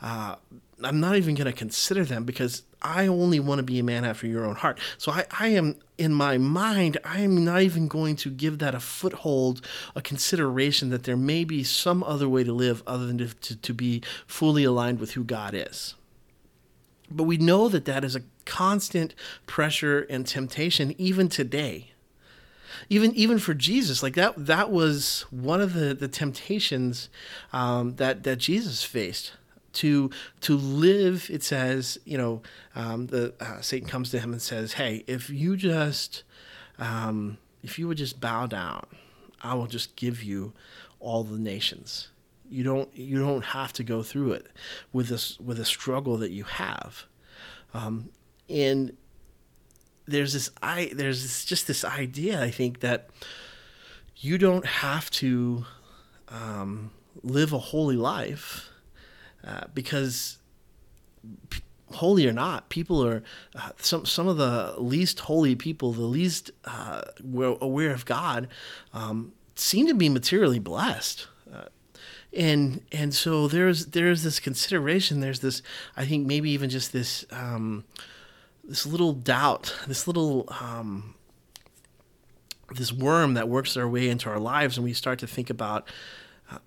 Uh, 0.00 0.36
I'm 0.80 1.00
not 1.00 1.16
even 1.16 1.34
going 1.34 1.46
to 1.46 1.52
consider 1.52 2.04
them 2.04 2.22
because 2.22 2.62
I 2.80 3.08
only 3.08 3.40
want 3.40 3.58
to 3.58 3.64
be 3.64 3.80
a 3.80 3.82
man 3.82 4.04
after 4.04 4.28
your 4.28 4.44
own 4.44 4.54
heart. 4.54 4.78
So 4.96 5.10
I, 5.10 5.26
I 5.40 5.48
am, 5.48 5.74
in 5.98 6.14
my 6.14 6.38
mind, 6.38 6.98
I 7.04 7.18
am 7.22 7.44
not 7.44 7.62
even 7.62 7.88
going 7.88 8.14
to 8.16 8.30
give 8.30 8.60
that 8.60 8.72
a 8.72 8.80
foothold, 8.80 9.60
a 9.96 10.02
consideration 10.02 10.90
that 10.90 11.02
there 11.02 11.16
may 11.16 11.42
be 11.42 11.64
some 11.64 12.04
other 12.04 12.28
way 12.28 12.44
to 12.44 12.52
live 12.52 12.80
other 12.86 13.06
than 13.06 13.18
to, 13.18 13.34
to, 13.34 13.56
to 13.56 13.74
be 13.74 14.02
fully 14.28 14.62
aligned 14.62 15.00
with 15.00 15.14
who 15.14 15.24
God 15.24 15.52
is. 15.52 15.96
But 17.12 17.24
we 17.24 17.36
know 17.36 17.68
that 17.68 17.84
that 17.84 18.04
is 18.04 18.16
a 18.16 18.22
constant 18.44 19.14
pressure 19.46 20.00
and 20.10 20.26
temptation 20.26 20.94
even 20.98 21.28
today. 21.28 21.88
Even 22.88 23.14
even 23.14 23.38
for 23.38 23.54
Jesus, 23.54 24.02
like 24.02 24.14
that 24.14 24.46
that 24.46 24.70
was 24.70 25.24
one 25.30 25.60
of 25.60 25.74
the 25.74 25.94
the 25.94 26.08
temptations 26.08 27.08
um, 27.52 27.96
that 27.96 28.24
that 28.24 28.36
Jesus 28.36 28.82
faced 28.82 29.32
to 29.74 30.10
to 30.40 30.56
live. 30.56 31.28
It 31.30 31.42
says, 31.42 31.98
you 32.04 32.18
know, 32.18 32.42
um, 32.74 33.06
the 33.06 33.34
uh, 33.40 33.60
Satan 33.60 33.88
comes 33.88 34.10
to 34.10 34.18
him 34.18 34.32
and 34.32 34.42
says, 34.42 34.74
"Hey, 34.74 35.04
if 35.06 35.30
you 35.30 35.56
just 35.56 36.24
um, 36.78 37.38
if 37.62 37.78
you 37.78 37.88
would 37.88 37.98
just 37.98 38.20
bow 38.20 38.46
down, 38.46 38.86
I 39.42 39.54
will 39.54 39.66
just 39.66 39.94
give 39.96 40.22
you 40.22 40.52
all 40.98 41.24
the 41.24 41.38
nations." 41.38 42.08
You 42.52 42.64
don't 42.64 42.94
you 42.96 43.18
don't 43.18 43.44
have 43.44 43.72
to 43.74 43.84
go 43.84 44.02
through 44.02 44.32
it 44.32 44.46
with 44.92 45.08
this 45.08 45.38
with 45.40 45.58
a 45.58 45.64
struggle 45.64 46.16
that 46.18 46.30
you 46.30 46.44
have. 46.44 47.04
Um, 47.74 48.10
and 48.48 48.96
there's 50.06 50.32
this 50.32 50.50
i 50.62 50.90
there's 50.94 51.22
this, 51.22 51.44
just 51.44 51.66
this 51.66 51.84
idea 51.84 52.42
i 52.42 52.50
think 52.50 52.80
that 52.80 53.08
you 54.16 54.38
don't 54.38 54.66
have 54.66 55.10
to 55.10 55.64
um, 56.28 56.90
live 57.22 57.52
a 57.52 57.58
holy 57.58 57.96
life 57.96 58.70
uh, 59.44 59.64
because 59.74 60.38
p- 61.50 61.62
holy 61.92 62.26
or 62.26 62.32
not 62.32 62.68
people 62.68 63.04
are 63.04 63.22
uh, 63.56 63.70
some 63.78 64.06
some 64.06 64.28
of 64.28 64.36
the 64.36 64.74
least 64.78 65.20
holy 65.20 65.54
people 65.54 65.92
the 65.92 66.02
least 66.02 66.50
uh, 66.64 67.02
aware 67.60 67.92
of 67.92 68.04
god 68.04 68.48
um, 68.92 69.32
seem 69.56 69.86
to 69.86 69.94
be 69.94 70.08
materially 70.08 70.58
blessed 70.58 71.26
and 72.36 72.82
and 72.92 73.14
so 73.14 73.48
there's 73.48 73.86
there's 73.86 74.22
this 74.22 74.40
consideration. 74.40 75.20
There's 75.20 75.40
this 75.40 75.62
i 75.96 76.06
think 76.06 76.26
maybe 76.26 76.50
even 76.50 76.70
just 76.70 76.92
this 76.92 77.24
um, 77.30 77.84
this 78.64 78.86
little 78.86 79.12
doubt, 79.12 79.74
this 79.86 80.06
little 80.06 80.48
um, 80.60 81.14
this 82.74 82.92
worm 82.92 83.34
that 83.34 83.48
works 83.48 83.74
their 83.74 83.88
way 83.88 84.08
into 84.08 84.28
our 84.30 84.38
lives, 84.38 84.76
and 84.76 84.84
we 84.84 84.92
start 84.92 85.18
to 85.18 85.26
think 85.26 85.50
about 85.50 85.86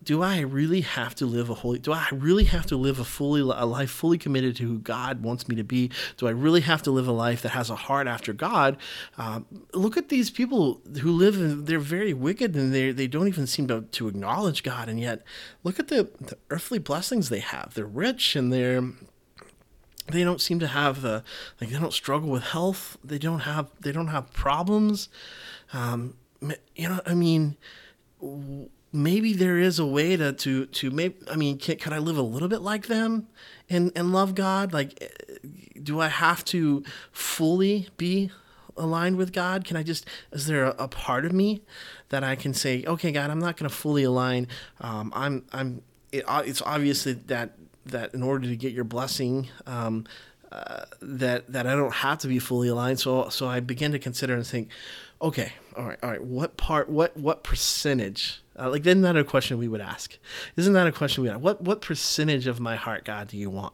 do 0.04 0.22
I 0.22 0.40
really 0.40 0.82
have 0.82 1.16
to 1.16 1.26
live 1.26 1.50
a 1.50 1.54
holy? 1.54 1.80
Do 1.80 1.94
I 1.94 2.08
really 2.12 2.46
have 2.46 2.66
to 2.68 2.78
live 2.78 3.00
a 3.00 3.04
fully 3.04 3.42
a 3.42 3.66
life 3.66 3.90
fully 3.90 4.18
committed 4.18 4.56
to 4.58 4.64
who 4.64 4.80
God 4.80 5.24
wants 5.24 5.48
me 5.48 5.56
to 5.56 5.64
be? 5.64 5.92
Do 6.18 6.28
I 6.28 6.32
really 6.32 6.62
have 6.62 6.82
to 6.84 6.92
live 6.92 7.08
a 7.08 7.12
life 7.12 7.42
that 7.42 7.50
has 7.50 7.70
a 7.70 7.76
heart 7.76 8.08
after 8.08 8.34
God? 8.34 8.78
Um, 9.18 9.46
look 9.74 9.98
at 9.98 10.10
these 10.10 10.30
people 10.30 10.82
who 11.02 11.12
live 11.12 11.66
they're 11.66 11.80
very 11.80 12.14
wicked 12.14 12.56
and 12.56 12.74
they 12.74 12.92
they 12.92 13.08
don't 13.08 13.28
even 13.28 13.48
seem 13.48 13.68
to, 13.68 13.82
to 13.82 14.08
acknowledge 14.08 14.64
God, 14.64 14.90
and 14.90 15.00
yet 15.00 15.24
look 15.64 15.80
at 15.80 15.88
the, 15.88 16.10
the 16.20 16.38
earthly 16.50 16.80
blessings 16.80 17.30
they 17.30 17.40
have. 17.40 17.74
They're 17.74 17.86
rich 17.86 18.36
and 18.36 18.52
they're 18.52 18.84
they 20.08 20.24
don't 20.24 20.42
seem 20.42 20.60
to 20.60 20.68
have 20.68 21.02
the 21.02 21.24
like 21.60 21.70
they 21.70 21.80
don't 21.80 21.94
struggle 21.94 22.30
with 22.30 22.44
health. 22.44 22.98
They 23.04 23.18
don't 23.18 23.42
have 23.42 23.70
they 23.80 23.92
don't 23.92 24.08
have 24.08 24.32
problems. 24.34 25.10
Um, 25.74 26.16
you 26.76 26.90
know, 26.90 27.02
I 27.06 27.16
mean 27.16 27.58
maybe 28.96 29.34
there 29.34 29.58
is 29.58 29.78
a 29.78 29.86
way 29.86 30.16
to 30.16 30.32
to 30.34 30.66
to 30.68 30.90
maybe 30.90 31.16
I 31.30 31.36
mean 31.36 31.58
can, 31.58 31.78
can 31.78 31.94
I 31.94 32.00
live 32.00 32.18
a 32.18 32.22
little 32.22 32.48
bit 32.48 32.62
like 32.62 32.88
them 32.88 33.28
and 33.70 33.92
and 33.96 34.12
love 34.12 34.34
God? 34.36 34.74
Like 34.74 35.40
do 35.82 36.00
I 36.00 36.08
have 36.08 36.44
to 36.46 36.84
fully 37.12 37.90
be 37.98 38.32
aligned 38.78 39.18
with 39.18 39.34
God? 39.34 39.66
Can 39.66 39.78
I 39.78 39.84
just 39.84 40.08
is 40.32 40.48
there 40.48 40.66
a, 40.66 40.76
a 40.80 40.88
part 40.88 41.26
of 41.26 41.34
me 41.34 41.62
that 42.10 42.24
I 42.24 42.36
can 42.36 42.54
say 42.54 42.84
okay 42.86 43.12
God 43.12 43.30
I'm 43.30 43.40
not 43.40 43.58
going 43.58 43.70
to 43.70 43.76
fully 43.76 44.04
align. 44.04 44.48
Um, 44.80 45.12
I'm 45.16 45.44
I'm 45.52 45.82
it, 46.12 46.24
it's 46.28 46.62
obviously 46.62 47.14
that 47.14 47.52
that 47.88 48.14
in 48.14 48.24
order 48.24 48.48
to 48.48 48.56
get 48.56 48.74
your 48.74 48.86
blessing 48.86 49.50
um, 49.68 50.06
uh, 50.52 50.86
that 51.02 51.52
that 51.52 51.68
I 51.68 51.76
don't 51.76 51.94
have 51.94 52.20
to 52.20 52.28
be 52.28 52.40
fully 52.40 52.70
aligned. 52.70 53.00
So 53.00 53.30
so 53.30 53.48
I 53.48 53.60
begin 53.60 53.92
to 53.92 54.00
consider 54.00 54.36
and 54.36 54.48
think 54.48 54.70
okay 55.22 55.54
all 55.76 55.86
right 55.86 56.00
all 56.04 56.10
right 56.10 56.24
what 56.24 56.58
part 56.58 56.90
what 56.90 57.16
what 57.18 57.44
percentage 57.44 58.42
uh, 58.58 58.70
like, 58.70 58.86
isn't 58.86 59.02
that 59.02 59.18
a 59.18 59.24
question 59.24 59.58
we 59.58 59.68
would 59.68 59.82
ask? 59.82 60.18
Isn't 60.56 60.74
that 60.74 60.88
a 60.88 60.92
question 60.92 61.24
we 61.24 61.30
ask? 61.30 61.42
What 61.42 61.62
what 61.62 61.82
percentage 61.82 62.48
of 62.48 62.60
my 62.60 62.76
heart, 62.76 63.04
God, 63.04 63.28
do 63.28 63.38
you 63.38 63.50
want? 63.50 63.74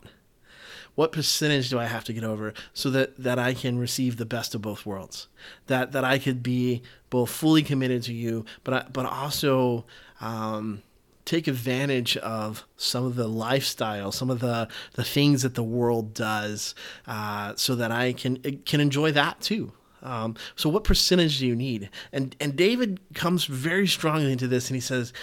What 0.96 1.12
percentage 1.12 1.70
do 1.70 1.80
I 1.80 1.86
have 1.86 2.04
to 2.06 2.14
get 2.14 2.24
over 2.24 2.54
so 2.74 2.90
that 2.90 3.18
that 3.18 3.40
I 3.40 3.54
can 3.54 3.78
receive 3.78 4.18
the 4.18 4.26
best 4.26 4.56
of 4.56 4.62
both 4.62 4.86
worlds? 4.86 5.28
That 5.68 5.92
that 5.92 6.04
I 6.04 6.18
could 6.18 6.42
be 6.42 6.82
both 7.10 7.30
fully 7.30 7.62
committed 7.62 8.04
to 8.04 8.14
you, 8.14 8.46
but 8.64 8.74
I, 8.74 8.86
but 8.92 9.06
also 9.06 9.86
um, 10.20 10.82
take 11.26 11.48
advantage 11.48 12.18
of 12.18 12.66
some 12.76 13.06
of 13.06 13.16
the 13.16 13.28
lifestyle, 13.28 14.12
some 14.12 14.30
of 14.30 14.40
the 14.40 14.68
the 14.94 15.04
things 15.04 15.44
that 15.44 15.56
the 15.56 15.64
world 15.64 16.14
does, 16.14 16.74
uh, 17.06 17.54
so 17.56 17.76
that 17.76 17.92
I 17.92 18.14
can 18.14 18.62
can 18.66 18.82
enjoy 18.82 19.12
that 19.12 19.42
too. 19.42 19.74
Um, 20.02 20.36
so, 20.56 20.70
what 20.70 20.84
percentage 20.84 21.40
do 21.40 21.48
you 21.48 21.56
need? 21.56 21.90
And 22.12 22.36
and 22.40 22.56
David 22.56 23.00
comes 23.14 23.46
very 23.46 23.88
strongly 23.88 24.32
into 24.32 24.48
this, 24.48 24.70
and 24.70 24.76
he 24.76 24.82
says, 24.82 25.14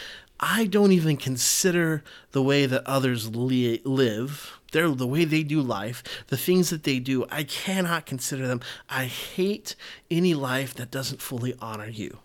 "I 0.41 0.67
don't 0.67 0.93
even 0.93 1.17
consider 1.17 2.05
the 2.33 2.43
way 2.43 2.67
that 2.67 2.87
others 2.87 3.35
li- 3.35 3.83
live." 3.85 4.55
They're, 4.71 4.91
the 4.91 5.07
way 5.07 5.25
they 5.25 5.45
do 5.45 5.63
life, 5.63 6.03
the 6.27 6.37
things 6.37 6.69
that 6.69 6.83
they 6.83 6.99
do, 6.99 7.25
I 7.31 7.45
cannot 7.45 8.05
consider 8.05 8.47
them. 8.47 8.61
I 8.91 9.07
hate 9.07 9.75
any 10.11 10.35
life 10.35 10.75
that 10.75 10.91
doesn't 10.91 11.23
fully 11.23 11.55
honor 11.59 11.89
you. 11.89 12.19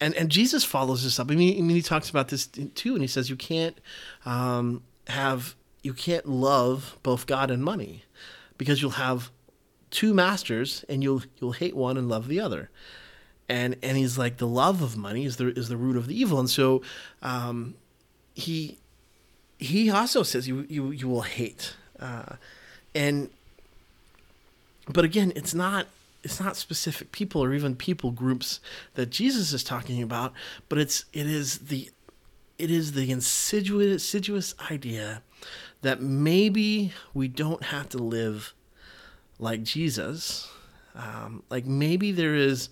And 0.00 0.14
and 0.14 0.30
Jesus 0.30 0.62
follows 0.64 1.04
this 1.04 1.18
up. 1.18 1.30
I 1.30 1.34
mean, 1.34 1.58
I 1.58 1.62
mean 1.62 1.76
he 1.76 1.82
talks 1.82 2.10
about 2.10 2.28
this 2.28 2.46
too, 2.46 2.92
and 2.92 3.02
he 3.02 3.08
says 3.08 3.30
you 3.30 3.36
can't 3.36 3.78
um, 4.24 4.82
have 5.08 5.56
you 5.82 5.94
can't 5.94 6.26
love 6.28 6.98
both 7.02 7.26
God 7.26 7.50
and 7.50 7.64
money 7.64 8.04
because 8.58 8.82
you'll 8.82 8.92
have 8.92 9.30
two 9.96 10.12
masters 10.12 10.84
and 10.90 11.02
you'll 11.02 11.22
you'll 11.40 11.52
hate 11.52 11.74
one 11.74 11.96
and 11.96 12.06
love 12.06 12.28
the 12.28 12.38
other. 12.38 12.68
And 13.48 13.76
and 13.82 13.96
he's 13.96 14.18
like 14.18 14.36
the 14.36 14.46
love 14.46 14.82
of 14.82 14.94
money 14.94 15.24
is 15.24 15.36
the 15.36 15.48
is 15.58 15.70
the 15.70 15.76
root 15.76 15.96
of 15.96 16.06
the 16.06 16.20
evil. 16.20 16.38
And 16.38 16.50
so 16.50 16.82
um, 17.22 17.74
he 18.34 18.76
he 19.58 19.90
also 19.90 20.22
says 20.22 20.46
you 20.46 20.66
you 20.68 20.90
you 20.90 21.08
will 21.08 21.22
hate 21.22 21.74
uh, 21.98 22.36
and 22.94 23.30
but 24.86 25.02
again 25.02 25.32
it's 25.34 25.54
not 25.54 25.86
it's 26.22 26.38
not 26.38 26.56
specific 26.56 27.10
people 27.10 27.42
or 27.42 27.54
even 27.54 27.74
people 27.74 28.10
groups 28.10 28.60
that 28.96 29.08
Jesus 29.08 29.54
is 29.54 29.64
talking 29.64 30.02
about 30.02 30.34
but 30.68 30.78
it's 30.78 31.06
it 31.14 31.26
is 31.26 31.58
the 31.70 31.90
it 32.58 32.70
is 32.70 32.92
the 32.92 33.10
insidious 33.10 33.92
insidious 33.92 34.54
idea 34.70 35.22
that 35.80 36.02
maybe 36.02 36.92
we 37.14 37.28
don't 37.28 37.62
have 37.64 37.88
to 37.88 37.98
live 37.98 38.52
like 39.38 39.62
Jesus, 39.62 40.48
um, 40.94 41.42
like 41.50 41.66
maybe 41.66 42.12
there 42.12 42.34
is 42.34 42.68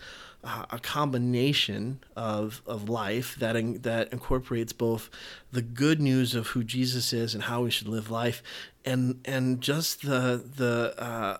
a 0.71 0.79
combination 0.79 2.01
of, 2.17 2.61
of 2.67 2.89
life 2.89 3.37
that 3.37 3.57
in, 3.57 3.79
that 3.81 4.13
incorporates 4.13 4.73
both 4.73 5.09
the 5.53 5.63
good 5.63 6.01
news 6.01 6.35
of 6.35 6.49
who 6.49 6.63
Jesus 6.63 7.13
is 7.13 7.35
and 7.35 7.45
how 7.45 7.63
we 7.63 7.71
should 7.71 7.89
live 7.89 8.11
life, 8.11 8.43
and 8.85 9.21
and 9.25 9.61
just 9.61 10.03
the 10.03 10.45
the 10.57 10.95
uh, 10.99 11.39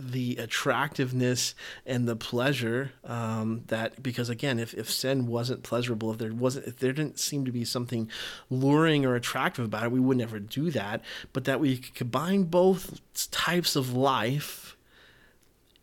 the 0.00 0.36
attractiveness 0.36 1.54
and 1.84 2.08
the 2.08 2.16
pleasure 2.16 2.92
um, 3.04 3.62
that 3.66 4.02
because 4.02 4.28
again 4.28 4.58
if, 4.58 4.74
if 4.74 4.90
sin 4.90 5.26
wasn't 5.26 5.62
pleasurable 5.62 6.12
if 6.12 6.18
there 6.18 6.32
wasn't 6.32 6.66
if 6.66 6.78
there 6.78 6.92
didn't 6.92 7.18
seem 7.18 7.44
to 7.44 7.52
be 7.52 7.64
something 7.64 8.08
luring 8.48 9.04
or 9.04 9.14
attractive 9.14 9.64
about 9.64 9.84
it 9.84 9.92
we 9.92 10.00
would 10.00 10.16
never 10.16 10.38
do 10.38 10.70
that. 10.70 11.02
But 11.32 11.44
that 11.44 11.60
we 11.60 11.78
could 11.78 11.94
combine 11.94 12.44
both 12.44 13.00
types 13.30 13.76
of 13.76 13.92
life 13.92 14.76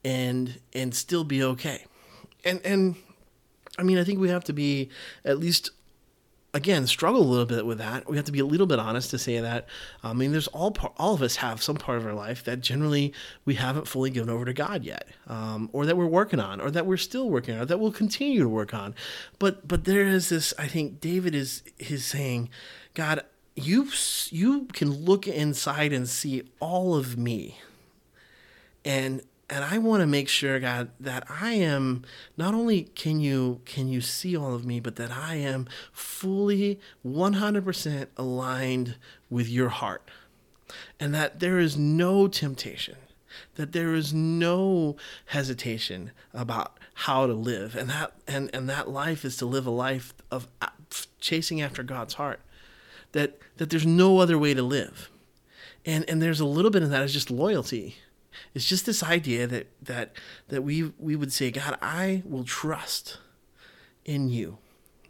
and 0.04 0.60
and 0.74 0.94
still 0.94 1.24
be 1.24 1.44
okay. 1.44 1.86
And 2.44 2.62
and 2.64 2.96
i 3.78 3.84
mean 3.84 3.98
i 3.98 4.04
think 4.04 4.20
we 4.20 4.30
have 4.30 4.44
to 4.44 4.54
be 4.54 4.90
at 5.24 5.38
least 5.38 5.72
again 6.58 6.88
struggle 6.88 7.22
a 7.22 7.24
little 7.24 7.46
bit 7.46 7.66
with 7.66 7.78
that. 7.78 8.10
We 8.10 8.18
have 8.18 8.26
to 8.26 8.32
be 8.32 8.40
a 8.40 8.46
little 8.46 8.66
bit 8.66 8.80
honest 8.80 9.12
to 9.12 9.20
say 9.20 9.40
that. 9.40 9.68
I 10.04 10.14
mean, 10.14 10.32
there's 10.32 10.48
all 10.48 10.76
all 10.98 11.14
of 11.14 11.22
us 11.22 11.38
have 11.38 11.62
some 11.62 11.78
part 11.78 12.00
of 12.00 12.06
our 12.06 12.14
life 12.14 12.44
that 12.46 12.62
generally 12.62 13.14
we 13.46 13.54
haven't 13.54 13.88
fully 13.88 14.10
given 14.10 14.30
over 14.30 14.44
to 14.44 14.54
God 14.54 14.84
yet, 14.84 15.08
um, 15.28 15.70
or 15.72 15.86
that 15.86 15.96
we're 15.96 16.08
working 16.08 16.40
on, 16.40 16.60
or 16.60 16.72
that 16.72 16.86
we're 16.86 16.98
still 16.98 17.30
working 17.30 17.56
on, 17.56 17.62
or 17.62 17.66
that 17.66 17.80
we'll 17.80 17.92
continue 17.92 18.42
to 18.42 18.50
work 18.50 18.74
on. 18.74 18.96
But 19.40 19.68
but 19.68 19.86
there 19.86 20.08
is 20.08 20.30
this. 20.30 20.54
I 20.58 20.68
think 20.68 21.00
David 21.00 21.36
is 21.36 21.64
is 21.78 22.04
saying, 22.04 22.50
God, 22.96 23.24
you 23.56 23.90
you 24.32 24.66
can 24.74 24.92
look 24.92 25.28
inside 25.28 25.94
and 25.94 26.10
see 26.10 26.44
all 26.60 26.96
of 26.96 27.18
me, 27.18 27.60
and 28.84 29.22
and 29.50 29.64
I 29.64 29.78
want 29.78 30.02
to 30.02 30.08
make 30.08 30.28
sure, 30.28 30.60
God, 30.60 30.90
that 31.00 31.26
I 31.30 31.54
am 31.54 32.04
not 32.36 32.54
only 32.54 32.84
can 32.84 33.22
you 33.22 33.62
can 33.66 33.88
you 33.88 34.02
see 34.02 34.36
all 34.36 34.54
of 34.54 34.66
me, 34.66 34.80
but 34.80 34.98
that 34.98 35.12
I 35.12 35.36
am 35.36 35.68
fully 35.94 36.80
100% 37.06 38.08
aligned 38.18 38.96
with 39.30 39.48
your 39.48 39.70
heart. 39.70 40.10
And 41.00 41.16
that 41.16 41.40
there 41.40 41.60
is 41.60 41.78
no 41.78 42.28
temptation, 42.28 42.98
that 43.56 43.72
there 43.72 43.94
is 43.94 44.14
no 44.14 44.98
hesitation 45.28 46.12
about 46.34 46.78
how 46.94 47.26
to 47.26 47.34
live. 47.34 47.74
And 47.74 47.90
that 47.90 48.12
and, 48.28 48.50
and 48.54 48.68
that 48.68 48.90
life 48.90 49.24
is 49.24 49.38
to 49.38 49.46
live 49.46 49.66
a 49.66 49.72
life 49.72 50.14
of 50.30 50.50
chasing 51.22 51.62
after 51.62 51.84
God's 51.84 52.16
heart. 52.16 52.42
That 53.14 53.40
that 53.56 53.70
there's 53.70 53.86
no 53.86 54.18
other 54.18 54.38
way 54.38 54.54
to 54.54 54.62
live. 54.62 55.10
And 55.86 56.04
and 56.10 56.22
there's 56.22 56.42
a 56.42 56.46
little 56.46 56.72
bit 56.72 56.84
of 56.84 56.90
that 56.90 57.04
is 57.04 57.14
just 57.14 57.32
loyalty 57.32 57.96
it's 58.58 58.66
just 58.66 58.88
this 58.88 59.04
idea 59.04 59.46
that 59.46 59.68
that 59.84 60.16
that 60.48 60.64
we 60.64 60.92
we 60.98 61.16
would 61.16 61.32
say, 61.32 61.52
God, 61.52 61.78
I 61.80 62.24
will 62.26 62.44
trust 62.44 63.20
in 64.04 64.30
you 64.30 64.58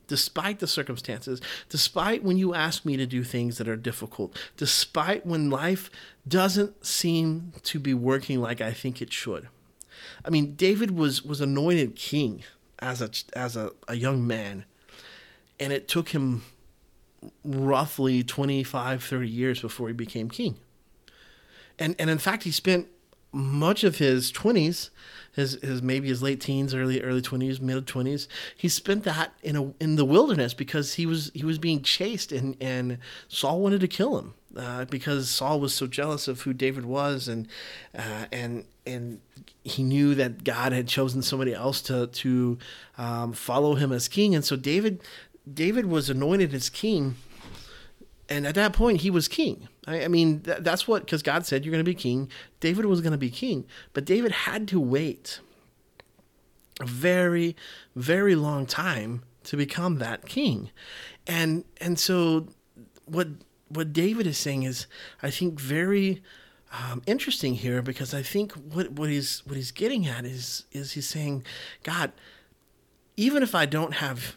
despite 0.08 0.60
the 0.60 0.68
circumstances, 0.68 1.40
despite 1.70 2.24
when 2.24 2.38
you 2.38 2.54
ask 2.54 2.84
me 2.84 2.98
to 2.98 3.06
do 3.06 3.24
things 3.24 3.58
that 3.58 3.68
are 3.70 3.78
difficult, 3.78 4.38
despite 4.58 5.26
when 5.26 5.50
life 5.50 5.90
doesn't 6.28 6.86
seem 6.86 7.54
to 7.64 7.80
be 7.80 7.94
working 7.94 8.42
like 8.42 8.60
I 8.60 8.74
think 8.74 9.02
it 9.02 9.14
should. 9.14 9.48
I 10.26 10.30
mean, 10.30 10.56
David 10.56 10.92
was 10.92 11.24
was 11.24 11.40
anointed 11.40 11.96
king 11.96 12.44
as 12.80 13.02
a 13.02 13.10
as 13.34 13.56
a, 13.56 13.72
a 13.88 13.96
young 13.96 14.28
man, 14.28 14.66
and 15.58 15.72
it 15.72 15.88
took 15.88 16.10
him 16.10 16.44
roughly 17.46 18.24
25 18.24 19.02
30 19.02 19.30
years 19.30 19.62
before 19.62 19.88
he 19.88 19.94
became 19.94 20.30
king. 20.30 20.58
And 21.80 21.96
and 21.98 22.10
in 22.10 22.18
fact, 22.18 22.44
he 22.44 22.52
spent 22.52 22.90
much 23.32 23.84
of 23.84 23.98
his 23.98 24.32
20s 24.32 24.90
his, 25.34 25.54
his 25.62 25.82
maybe 25.82 26.08
his 26.08 26.24
late 26.24 26.42
teens 26.42 26.74
early 26.74 27.02
early 27.02 27.22
20s 27.22 27.60
mid 27.62 27.86
20s 27.86 28.28
he 28.56 28.68
spent 28.68 29.04
that 29.04 29.34
in 29.44 29.56
a 29.56 29.74
in 29.80 29.96
the 29.96 30.06
wilderness 30.06 30.54
because 30.54 30.96
he 30.96 31.06
was 31.06 31.32
he 31.34 31.46
was 31.46 31.58
being 31.58 31.82
chased 31.82 32.32
and 32.32 32.56
and 32.62 32.98
Saul 33.28 33.62
wanted 33.62 33.82
to 33.82 33.88
kill 33.88 34.18
him 34.18 34.34
uh, 34.58 34.86
because 34.86 35.30
Saul 35.30 35.60
was 35.60 35.74
so 35.74 35.88
jealous 35.88 36.28
of 36.28 36.42
who 36.42 36.54
David 36.54 36.86
was 36.86 37.28
and 37.28 37.48
uh, 37.98 38.26
and 38.32 38.66
and 38.86 39.22
he 39.64 39.84
knew 39.84 40.16
that 40.16 40.44
God 40.44 40.72
had 40.72 40.88
chosen 40.88 41.22
somebody 41.22 41.54
else 41.54 41.82
to 41.84 42.08
to 42.08 42.58
um, 42.98 43.34
follow 43.34 43.76
him 43.76 43.92
as 43.92 44.08
king. 44.08 44.34
And 44.34 44.44
so 44.44 44.56
David 44.56 45.02
David 45.52 45.86
was 45.86 46.10
anointed 46.10 46.54
as 46.54 46.70
king. 46.70 47.16
And 48.30 48.46
at 48.46 48.56
that 48.56 48.74
point 48.74 49.02
he 49.02 49.10
was 49.10 49.28
king 49.28 49.68
i, 49.88 50.04
I 50.04 50.08
mean 50.08 50.42
th- 50.42 50.60
that's 50.62 50.88
what 50.88 51.06
because 51.06 51.24
god 51.24 51.46
said 51.46 51.66
you're 51.66 51.72
going 51.72 51.84
to 51.84 51.90
be 51.90 51.96
king 51.96 52.30
david 52.60 52.86
was 52.86 53.02
going 53.02 53.12
to 53.12 53.18
be 53.18 53.32
king 53.32 53.66
but 53.94 54.06
david 54.06 54.32
had 54.32 54.68
to 54.68 54.80
wait 54.80 55.40
a 56.80 56.86
very, 56.86 57.56
very 57.96 58.36
long 58.36 58.66
time 58.66 59.24
to 59.46 59.58
become 59.58 59.98
that 60.00 60.26
king. 60.26 60.70
And 61.26 61.64
and 61.82 62.00
so 62.00 62.48
what 63.06 63.28
what 63.70 63.94
David 63.94 64.28
is 64.28 64.38
saying 64.38 64.64
is 64.64 64.88
I 65.22 65.30
think 65.30 65.60
very 65.60 66.22
um, 66.72 67.02
interesting 67.06 67.56
here 67.56 67.82
because 67.82 68.14
I 68.14 68.22
think 68.22 68.54
what 68.54 68.92
what 68.92 69.10
he's 69.10 69.46
what 69.46 69.56
he's 69.56 69.72
getting 69.72 70.08
at 70.08 70.26
is 70.26 70.66
is 70.72 70.94
he's 70.94 71.08
saying, 71.08 71.44
God, 71.84 72.12
even 73.16 73.42
if 73.42 73.56
I 73.56 73.66
don't 73.66 73.96
have 73.96 74.36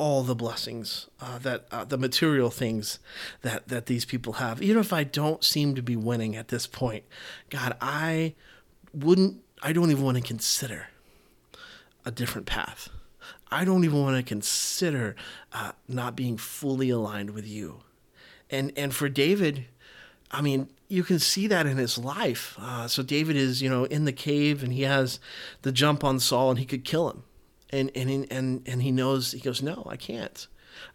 all 0.00 0.22
the 0.22 0.34
blessings 0.34 1.08
uh, 1.20 1.38
that 1.38 1.66
uh, 1.70 1.84
the 1.84 1.98
material 1.98 2.48
things 2.48 2.98
that 3.42 3.68
that 3.68 3.84
these 3.84 4.06
people 4.06 4.34
have, 4.34 4.62
even 4.62 4.80
if 4.80 4.94
I 4.94 5.04
don't 5.04 5.44
seem 5.44 5.74
to 5.74 5.82
be 5.82 5.94
winning 5.94 6.34
at 6.34 6.48
this 6.48 6.66
point, 6.66 7.04
God, 7.50 7.76
I 7.82 8.34
wouldn't. 8.94 9.42
I 9.62 9.74
don't 9.74 9.90
even 9.90 10.02
want 10.02 10.16
to 10.16 10.22
consider 10.22 10.88
a 12.06 12.10
different 12.10 12.46
path. 12.46 12.88
I 13.50 13.66
don't 13.66 13.84
even 13.84 14.00
want 14.00 14.16
to 14.16 14.22
consider 14.22 15.16
uh, 15.52 15.72
not 15.86 16.16
being 16.16 16.38
fully 16.38 16.88
aligned 16.88 17.30
with 17.30 17.46
you. 17.46 17.82
And 18.48 18.72
and 18.76 18.94
for 18.94 19.10
David, 19.10 19.66
I 20.30 20.40
mean, 20.40 20.70
you 20.88 21.02
can 21.02 21.18
see 21.18 21.46
that 21.48 21.66
in 21.66 21.76
his 21.76 21.98
life. 21.98 22.56
Uh, 22.58 22.88
so 22.88 23.02
David 23.02 23.36
is, 23.36 23.60
you 23.60 23.68
know, 23.68 23.84
in 23.84 24.06
the 24.06 24.12
cave 24.12 24.62
and 24.62 24.72
he 24.72 24.82
has 24.82 25.20
the 25.60 25.72
jump 25.72 26.02
on 26.04 26.18
Saul 26.20 26.48
and 26.48 26.58
he 26.58 26.64
could 26.64 26.86
kill 26.86 27.10
him. 27.10 27.24
And 27.70 27.90
and 27.94 28.26
and 28.30 28.62
and 28.66 28.82
he 28.82 28.90
knows 28.90 29.32
he 29.32 29.40
goes, 29.40 29.62
"No, 29.62 29.86
I 29.88 29.96
can't. 29.96 30.46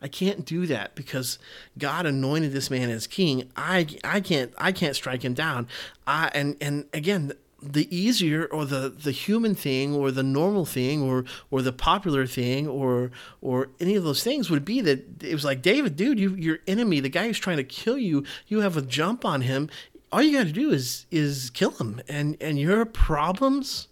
I 0.01 0.07
can't 0.07 0.45
do 0.45 0.65
that 0.67 0.95
because 0.95 1.39
God 1.77 2.05
anointed 2.05 2.51
this 2.51 2.69
man 2.69 2.89
as 2.89 3.07
king. 3.07 3.51
I 3.55 3.87
I 4.03 4.19
can't 4.21 4.53
I 4.57 4.71
can't 4.71 4.95
strike 4.95 5.23
him 5.23 5.33
down. 5.33 5.67
I 6.05 6.31
and 6.33 6.57
and 6.61 6.85
again, 6.93 7.33
the 7.61 7.95
easier 7.95 8.45
or 8.45 8.65
the 8.65 8.89
the 8.89 9.11
human 9.11 9.55
thing 9.55 9.95
or 9.95 10.11
the 10.11 10.23
normal 10.23 10.65
thing 10.65 11.01
or 11.01 11.25
or 11.49 11.61
the 11.61 11.73
popular 11.73 12.25
thing 12.27 12.67
or 12.67 13.11
or 13.41 13.69
any 13.79 13.95
of 13.95 14.03
those 14.03 14.23
things 14.23 14.49
would 14.49 14.65
be 14.65 14.81
that 14.81 15.23
it 15.23 15.33
was 15.33 15.45
like 15.45 15.61
David, 15.61 15.95
dude, 15.95 16.19
you 16.19 16.35
your 16.35 16.59
enemy, 16.67 16.99
the 16.99 17.09
guy 17.09 17.27
who's 17.27 17.39
trying 17.39 17.57
to 17.57 17.63
kill 17.63 17.97
you, 17.97 18.23
you 18.47 18.61
have 18.61 18.77
a 18.77 18.81
jump 18.81 19.25
on 19.25 19.41
him. 19.41 19.69
All 20.11 20.21
you 20.21 20.37
got 20.37 20.45
to 20.45 20.53
do 20.53 20.71
is 20.71 21.05
is 21.11 21.49
kill 21.49 21.71
him, 21.71 22.01
and 22.07 22.37
and 22.39 22.59
your 22.59 22.85
problems 22.85 23.87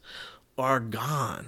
are 0.57 0.79
gone. 0.79 1.47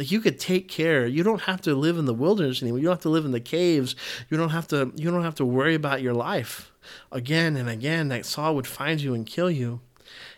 Like 0.00 0.10
you 0.10 0.20
could 0.20 0.40
take 0.40 0.66
care. 0.66 1.06
You 1.06 1.22
don't 1.22 1.42
have 1.42 1.60
to 1.62 1.76
live 1.76 1.96
in 1.96 2.06
the 2.06 2.14
wilderness 2.14 2.62
anymore. 2.62 2.80
You 2.80 2.86
don't 2.86 2.94
have 2.94 3.02
to 3.02 3.08
live 3.08 3.24
in 3.24 3.30
the 3.30 3.38
caves. 3.38 3.94
You 4.28 4.36
don't 4.36 4.50
have 4.50 4.66
to. 4.68 4.92
You 4.96 5.12
don't 5.12 5.22
have 5.22 5.36
to 5.36 5.44
worry 5.44 5.76
about 5.76 6.02
your 6.02 6.14
life 6.14 6.72
again 7.12 7.56
and 7.56 7.68
again. 7.68 8.08
That 8.08 8.26
Saul 8.26 8.56
would 8.56 8.66
find 8.66 9.00
you 9.00 9.14
and 9.14 9.24
kill 9.24 9.50
you 9.50 9.80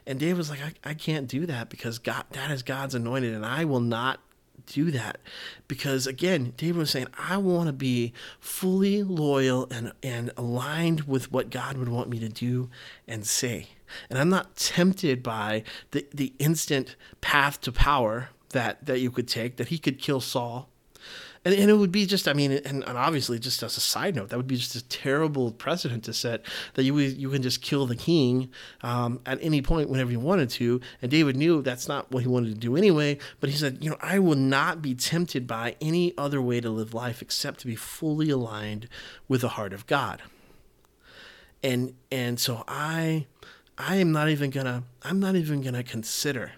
and 0.07 0.19
David 0.19 0.37
was 0.37 0.51
like, 0.51 0.61
I, 0.63 0.91
I 0.91 0.95
can't 0.95 1.29
do 1.29 1.47
that 1.47 1.69
because 1.69 1.99
God, 1.99 2.25
that 2.33 2.51
is 2.51 2.63
God's 2.63 2.95
anointed, 2.95 3.35
and 3.35 3.47
I 3.47 3.65
will 3.65 3.81
not 3.81 4.21
do 4.65 4.93
that 4.93 5.19
because 5.67 6.07
again 6.07 6.53
david 6.57 6.77
was 6.77 6.89
saying 6.89 7.09
i 7.19 7.37
want 7.37 7.67
to 7.67 7.73
be 7.73 8.13
fully 8.39 9.03
loyal 9.03 9.67
and 9.73 9.93
and 10.05 10.31
aligned 10.37 11.01
with 11.01 11.33
what 11.33 11.51
god 11.51 11.77
would 11.77 11.89
want 11.89 12.09
me 12.09 12.21
to 12.21 12.29
do 12.29 12.71
and 13.09 13.27
say 13.27 13.67
and 14.09 14.21
i'm 14.21 14.29
not 14.29 14.55
tempted 14.55 15.21
by 15.21 15.65
the 15.91 16.07
the 16.15 16.33
instant 16.39 16.95
path 17.21 17.61
to 17.61 17.73
power 17.73 18.29
that 18.53 18.85
that 18.87 19.01
you 19.01 19.11
could 19.11 19.29
take 19.29 19.57
that 19.57 19.69
he 19.69 19.79
could 19.79 19.99
kill 19.99 20.21
saul 20.21 20.69
and, 21.45 21.55
and 21.55 21.71
it 21.71 21.75
would 21.75 21.91
be 21.91 22.07
just, 22.07 22.29
I 22.29 22.35
mean, 22.35 22.53
and, 22.53 22.85
and 22.85 22.99
obviously, 22.99 23.39
just 23.39 23.63
as 23.63 23.77
a 23.77 23.81
side 23.81 24.15
note, 24.15 24.29
that 24.29 24.37
would 24.37 24.47
be 24.47 24.57
just 24.57 24.77
a 24.77 24.85
terrible 24.85 25.51
precedent 25.51 26.05
to 26.05 26.13
set 26.13 26.45
that 26.75 26.85
you 26.85 26.97
you 26.99 27.31
can 27.31 27.43
just 27.43 27.63
kill 27.63 27.87
the 27.87 27.97
king 27.97 28.51
um, 28.83 29.21
at 29.27 29.39
any 29.43 29.61
point 29.61 29.89
whenever 29.89 30.13
you 30.13 30.21
wanted 30.21 30.51
to. 30.51 30.81
And 31.01 31.11
David 31.11 31.37
knew 31.37 31.61
that's 31.61 31.89
not 31.89 32.11
what 32.13 32.23
he 32.23 32.29
wanted 32.29 32.55
to 32.55 32.61
do 32.61 32.77
anyway. 32.77 33.19
But 33.41 33.51
he 33.51 33.57
said, 33.57 33.79
you 33.81 33.91
know, 33.91 33.97
I 34.01 34.21
will 34.21 34.37
not 34.37 34.83
be 34.83 34.95
tempted 34.95 35.47
by 35.47 35.75
any 35.81 36.17
other 36.17 36.41
way 36.41 36.61
to 36.61 36.71
live 36.71 36.95
life 36.95 37.21
except 37.23 37.61
to 37.61 37.67
be 37.67 37.77
fully 37.77 38.31
aligned 38.31 38.89
with 39.27 39.41
the 39.41 39.51
heart 39.51 39.73
of 39.73 39.87
God. 39.87 40.23
And 41.63 41.95
and 42.13 42.39
so 42.39 42.63
I 42.69 43.27
I 43.77 43.97
am 43.97 44.13
not 44.13 44.29
even 44.29 44.51
gonna 44.51 44.85
I'm 45.03 45.19
not 45.19 45.35
even 45.35 45.61
gonna 45.61 45.83
consider 45.83 46.53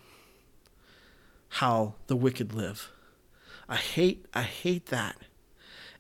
how 1.55 1.95
the 2.09 2.17
wicked 2.17 2.53
live. 2.53 2.91
I 3.69 3.77
hate 3.77 4.27
I 4.35 4.43
hate 4.43 4.87
that. 4.87 5.17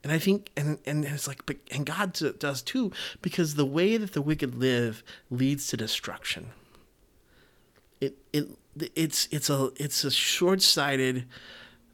And 0.02 0.12
I 0.12 0.18
think 0.18 0.50
and 0.56 0.78
and 0.84 1.04
it's 1.04 1.28
like 1.28 1.46
but 1.46 1.58
and 1.70 1.86
God 1.86 2.12
does 2.38 2.60
too 2.60 2.90
because 3.22 3.54
the 3.54 3.64
way 3.64 3.96
that 3.96 4.12
the 4.12 4.20
wicked 4.20 4.56
live 4.56 5.04
leads 5.30 5.68
to 5.68 5.76
destruction. 5.76 6.50
It 8.00 8.18
it 8.32 8.48
it's 8.96 9.28
it's 9.30 9.48
a 9.48 9.70
it's 9.76 10.02
a 10.02 10.10
short-sighted 10.10 11.26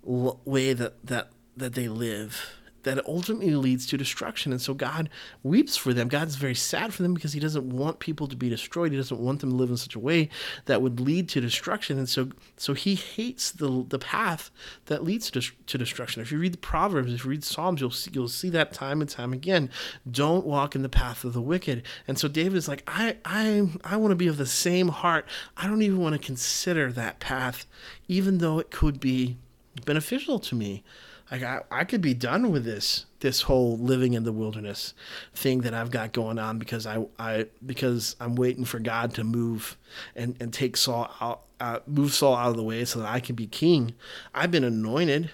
way 0.02 0.72
that 0.72 0.94
that 1.04 1.30
that 1.56 1.74
they 1.74 1.88
live 1.88 2.56
that 2.82 3.04
ultimately 3.06 3.54
leads 3.54 3.86
to 3.86 3.96
destruction. 3.96 4.52
And 4.52 4.60
so 4.60 4.74
God 4.74 5.08
weeps 5.42 5.76
for 5.76 5.92
them. 5.92 6.08
God's 6.08 6.36
very 6.36 6.54
sad 6.54 6.94
for 6.94 7.02
them 7.02 7.14
because 7.14 7.32
He 7.32 7.40
doesn't 7.40 7.68
want 7.68 7.98
people 7.98 8.26
to 8.28 8.36
be 8.36 8.48
destroyed. 8.48 8.92
He 8.92 8.98
doesn't 8.98 9.20
want 9.20 9.40
them 9.40 9.50
to 9.50 9.56
live 9.56 9.70
in 9.70 9.76
such 9.76 9.94
a 9.94 10.00
way 10.00 10.28
that 10.66 10.82
would 10.82 11.00
lead 11.00 11.28
to 11.30 11.40
destruction. 11.40 11.98
And 11.98 12.08
so, 12.08 12.30
so 12.56 12.74
He 12.74 12.94
hates 12.94 13.50
the 13.50 13.84
the 13.88 13.98
path 13.98 14.50
that 14.86 15.04
leads 15.04 15.30
to, 15.30 15.40
to 15.40 15.78
destruction. 15.78 16.22
If 16.22 16.32
you 16.32 16.38
read 16.38 16.52
the 16.52 16.58
Proverbs, 16.58 17.12
if 17.12 17.24
you 17.24 17.30
read 17.30 17.44
Psalms, 17.44 17.80
you'll 17.80 17.90
see, 17.90 18.10
you'll 18.12 18.28
see 18.28 18.50
that 18.50 18.72
time 18.72 19.00
and 19.00 19.08
time 19.08 19.32
again. 19.32 19.70
Don't 20.10 20.46
walk 20.46 20.74
in 20.74 20.82
the 20.82 20.88
path 20.88 21.24
of 21.24 21.32
the 21.32 21.40
wicked. 21.40 21.82
And 22.06 22.18
so 22.18 22.28
David 22.28 22.56
is 22.56 22.68
like, 22.68 22.82
I 22.86 23.16
I 23.24 23.68
I 23.84 23.96
want 23.96 24.12
to 24.12 24.16
be 24.16 24.28
of 24.28 24.36
the 24.36 24.46
same 24.46 24.88
heart. 24.88 25.26
I 25.56 25.66
don't 25.66 25.82
even 25.82 25.98
want 25.98 26.14
to 26.14 26.26
consider 26.26 26.92
that 26.92 27.20
path, 27.20 27.66
even 28.08 28.38
though 28.38 28.58
it 28.58 28.70
could 28.70 29.00
be 29.00 29.36
beneficial 29.84 30.38
to 30.40 30.54
me. 30.54 30.82
Like 31.30 31.42
I, 31.42 31.60
I 31.70 31.84
could 31.84 32.00
be 32.00 32.14
done 32.14 32.50
with 32.50 32.64
this 32.64 33.06
this 33.20 33.42
whole 33.42 33.78
living 33.78 34.14
in 34.14 34.24
the 34.24 34.32
wilderness 34.32 34.94
thing 35.34 35.60
that 35.60 35.74
I've 35.74 35.90
got 35.90 36.12
going 36.12 36.38
on 36.38 36.58
because 36.58 36.86
I, 36.86 37.04
I 37.18 37.46
because 37.64 38.16
I'm 38.20 38.34
waiting 38.34 38.64
for 38.64 38.80
God 38.80 39.14
to 39.14 39.24
move 39.24 39.76
and, 40.16 40.36
and 40.40 40.52
take 40.52 40.76
Saul 40.76 41.10
out 41.20 41.42
uh, 41.60 41.80
move 41.86 42.12
Saul 42.12 42.34
out 42.34 42.50
of 42.50 42.56
the 42.56 42.62
way 42.64 42.84
so 42.84 43.00
that 43.00 43.08
I 43.08 43.20
can 43.20 43.36
be 43.36 43.46
king. 43.46 43.94
I've 44.34 44.50
been 44.50 44.64
anointed. 44.64 45.30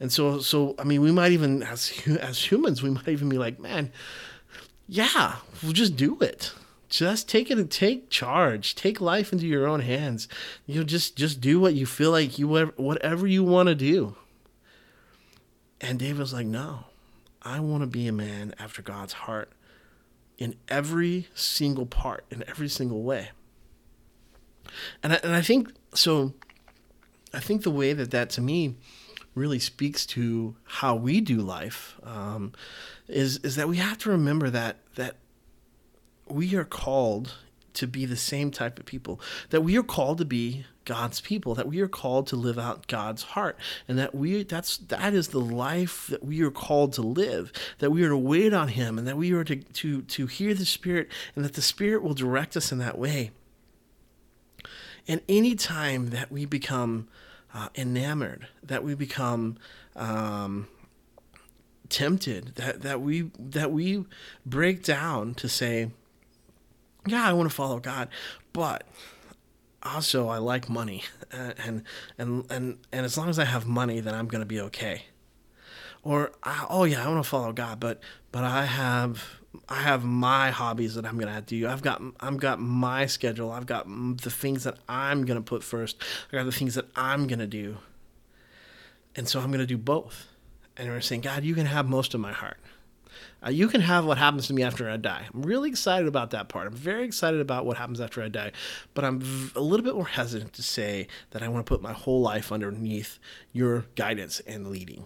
And 0.00 0.12
so 0.12 0.40
so 0.40 0.74
I 0.78 0.84
mean 0.84 1.02
we 1.02 1.12
might 1.12 1.32
even 1.32 1.62
as 1.62 1.92
as 2.20 2.50
humans 2.50 2.82
we 2.82 2.90
might 2.90 3.08
even 3.08 3.28
be 3.28 3.38
like, 3.38 3.60
man, 3.60 3.92
yeah, 4.88 5.36
we'll 5.62 5.72
just 5.72 5.96
do 5.96 6.18
it 6.20 6.52
just 6.88 7.28
take 7.28 7.50
it 7.50 7.58
and 7.58 7.68
take 7.68 8.08
charge 8.10 8.74
take 8.76 9.00
life 9.00 9.32
into 9.32 9.44
your 9.44 9.66
own 9.66 9.80
hands 9.80 10.28
you 10.66 10.76
know 10.76 10.84
just 10.84 11.16
just 11.16 11.40
do 11.40 11.58
what 11.58 11.74
you 11.74 11.84
feel 11.84 12.12
like 12.12 12.38
you 12.38 12.46
whatever 12.76 13.26
you 13.26 13.42
want 13.42 13.68
to 13.68 13.74
do 13.74 14.14
and 15.80 15.98
David 15.98 16.18
was 16.18 16.32
like, 16.32 16.46
no, 16.46 16.84
I 17.42 17.60
want 17.60 17.82
to 17.82 17.86
be 17.86 18.06
a 18.08 18.12
man 18.12 18.54
after 18.58 18.82
God's 18.82 19.12
heart 19.12 19.50
in 20.38 20.56
every 20.68 21.28
single 21.34 21.86
part, 21.86 22.24
in 22.30 22.44
every 22.48 22.68
single 22.68 23.02
way. 23.02 23.30
And 25.02 25.12
I, 25.12 25.20
and 25.22 25.32
I 25.34 25.40
think 25.40 25.72
so. 25.94 26.34
I 27.32 27.40
think 27.40 27.62
the 27.62 27.70
way 27.70 27.92
that 27.92 28.10
that 28.10 28.30
to 28.30 28.40
me 28.40 28.76
really 29.34 29.58
speaks 29.58 30.06
to 30.06 30.56
how 30.64 30.94
we 30.96 31.20
do 31.20 31.40
life 31.40 31.96
um, 32.02 32.52
is 33.08 33.38
is 33.38 33.56
that 33.56 33.68
we 33.68 33.76
have 33.76 33.98
to 33.98 34.10
remember 34.10 34.50
that 34.50 34.76
that 34.96 35.16
we 36.28 36.54
are 36.56 36.64
called 36.64 37.34
to 37.76 37.86
be 37.86 38.04
the 38.04 38.16
same 38.16 38.50
type 38.50 38.78
of 38.78 38.86
people. 38.86 39.20
That 39.50 39.62
we 39.62 39.76
are 39.78 39.82
called 39.82 40.18
to 40.18 40.24
be 40.24 40.66
God's 40.84 41.20
people, 41.20 41.54
that 41.54 41.66
we 41.66 41.80
are 41.80 41.88
called 41.88 42.26
to 42.28 42.36
live 42.36 42.58
out 42.58 42.86
God's 42.86 43.22
heart, 43.22 43.58
and 43.88 43.98
that 43.98 44.14
we 44.14 44.44
that's 44.44 44.78
that 44.78 45.14
is 45.14 45.28
the 45.28 45.40
life 45.40 46.06
that 46.06 46.24
we 46.24 46.42
are 46.42 46.50
called 46.50 46.92
to 46.94 47.02
live, 47.02 47.52
that 47.78 47.90
we 47.90 48.02
are 48.04 48.08
to 48.08 48.16
wait 48.16 48.54
on 48.54 48.68
Him, 48.68 48.98
and 48.98 49.06
that 49.06 49.16
we 49.16 49.32
are 49.32 49.44
to 49.44 49.56
to 49.56 50.02
to 50.02 50.26
hear 50.26 50.54
the 50.54 50.66
Spirit, 50.66 51.08
and 51.34 51.44
that 51.44 51.54
the 51.54 51.62
Spirit 51.62 52.02
will 52.02 52.14
direct 52.14 52.56
us 52.56 52.72
in 52.72 52.78
that 52.78 52.98
way. 52.98 53.30
And 55.08 55.20
any 55.28 55.54
time 55.54 56.10
that 56.10 56.32
we 56.32 56.46
become 56.46 57.08
uh, 57.54 57.68
enamored, 57.74 58.48
that 58.62 58.82
we 58.82 58.94
become 58.94 59.56
um, 59.94 60.68
tempted, 61.88 62.54
that 62.56 62.82
that 62.82 63.00
we 63.00 63.30
that 63.38 63.72
we 63.72 64.04
break 64.44 64.82
down 64.82 65.34
to 65.34 65.48
say, 65.48 65.90
"Yeah, 67.06 67.28
I 67.28 67.32
want 67.32 67.48
to 67.48 67.54
follow 67.54 67.78
God," 67.80 68.08
but 68.52 68.86
also 69.82 70.28
I 70.28 70.38
like 70.38 70.68
money, 70.68 71.04
and 71.30 71.82
and 72.18 72.50
and 72.50 72.78
and 72.92 73.06
as 73.06 73.16
long 73.16 73.28
as 73.28 73.38
I 73.38 73.44
have 73.44 73.66
money, 73.66 74.00
then 74.00 74.14
I'm 74.14 74.26
gonna 74.26 74.46
be 74.46 74.60
okay. 74.60 75.02
Or 76.02 76.32
oh 76.44 76.84
yeah, 76.84 77.04
I 77.04 77.08
want 77.08 77.22
to 77.22 77.28
follow 77.28 77.52
God, 77.52 77.80
but 77.80 78.00
but 78.30 78.44
I 78.44 78.64
have 78.64 79.40
I 79.68 79.82
have 79.82 80.04
my 80.04 80.50
hobbies 80.50 80.94
that 80.94 81.04
I'm 81.04 81.18
gonna 81.18 81.40
do. 81.40 81.68
I've 81.68 81.82
got 81.82 82.00
I've 82.20 82.36
got 82.36 82.60
my 82.60 83.06
schedule. 83.06 83.50
I've 83.50 83.66
got 83.66 83.86
the 83.86 84.30
things 84.30 84.64
that 84.64 84.76
I'm 84.88 85.24
gonna 85.24 85.42
put 85.42 85.62
first. 85.62 85.96
I 86.32 86.36
got 86.36 86.44
the 86.44 86.52
things 86.52 86.74
that 86.74 86.86
I'm 86.94 87.26
gonna 87.26 87.46
do, 87.46 87.78
and 89.14 89.28
so 89.28 89.40
I'm 89.40 89.50
gonna 89.50 89.66
do 89.66 89.78
both. 89.78 90.26
And 90.76 90.90
we're 90.90 91.00
saying, 91.00 91.22
God, 91.22 91.42
you 91.42 91.54
can 91.54 91.66
have 91.66 91.88
most 91.88 92.12
of 92.14 92.20
my 92.20 92.32
heart. 92.32 92.58
Uh, 93.46 93.50
you 93.50 93.68
can 93.68 93.80
have 93.80 94.04
what 94.04 94.18
happens 94.18 94.48
to 94.48 94.54
me 94.54 94.62
after 94.62 94.90
I 94.90 94.96
die. 94.96 95.26
I'm 95.32 95.42
really 95.42 95.68
excited 95.68 96.08
about 96.08 96.30
that 96.30 96.48
part. 96.48 96.66
I'm 96.66 96.74
very 96.74 97.04
excited 97.04 97.40
about 97.40 97.64
what 97.64 97.76
happens 97.76 98.00
after 98.00 98.22
I 98.22 98.28
die, 98.28 98.52
but 98.94 99.04
I'm 99.04 99.20
v- 99.20 99.52
a 99.54 99.60
little 99.60 99.84
bit 99.84 99.94
more 99.94 100.06
hesitant 100.06 100.52
to 100.54 100.62
say 100.62 101.06
that 101.30 101.42
I 101.42 101.48
want 101.48 101.64
to 101.64 101.68
put 101.70 101.80
my 101.80 101.92
whole 101.92 102.20
life 102.20 102.50
underneath 102.50 103.18
your 103.52 103.84
guidance 103.94 104.40
and 104.40 104.68
leading. 104.68 105.04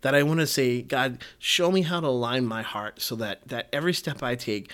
That 0.00 0.16
I 0.16 0.24
want 0.24 0.40
to 0.40 0.48
say, 0.48 0.82
God, 0.82 1.22
show 1.38 1.70
me 1.70 1.82
how 1.82 2.00
to 2.00 2.08
align 2.08 2.44
my 2.44 2.62
heart 2.62 3.00
so 3.00 3.14
that 3.16 3.46
that 3.48 3.68
every 3.72 3.94
step 3.94 4.20
I 4.20 4.34
take 4.34 4.70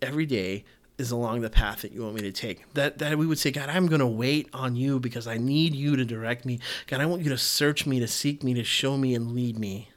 every 0.00 0.24
day 0.24 0.64
is 0.96 1.10
along 1.10 1.42
the 1.42 1.50
path 1.50 1.82
that 1.82 1.92
you 1.92 2.02
want 2.02 2.14
me 2.14 2.22
to 2.22 2.32
take. 2.32 2.72
That 2.72 2.96
that 2.98 3.18
we 3.18 3.26
would 3.26 3.38
say, 3.38 3.50
God, 3.50 3.68
I'm 3.68 3.88
going 3.88 4.00
to 4.00 4.06
wait 4.06 4.48
on 4.54 4.74
you 4.74 5.00
because 5.00 5.26
I 5.26 5.36
need 5.36 5.74
you 5.74 5.96
to 5.96 6.04
direct 6.04 6.46
me. 6.46 6.60
God, 6.86 7.02
I 7.02 7.06
want 7.06 7.22
you 7.22 7.28
to 7.28 7.36
search 7.36 7.84
me, 7.84 8.00
to 8.00 8.08
seek 8.08 8.42
me, 8.42 8.54
to 8.54 8.64
show 8.64 8.96
me 8.96 9.14
and 9.14 9.32
lead 9.32 9.58
me 9.58 9.90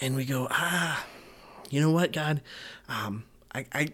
and 0.00 0.16
we 0.16 0.24
go, 0.24 0.48
ah, 0.50 1.04
you 1.70 1.80
know 1.80 1.90
what, 1.90 2.12
God, 2.12 2.40
um, 2.88 3.24
I, 3.54 3.66
I, 3.72 3.88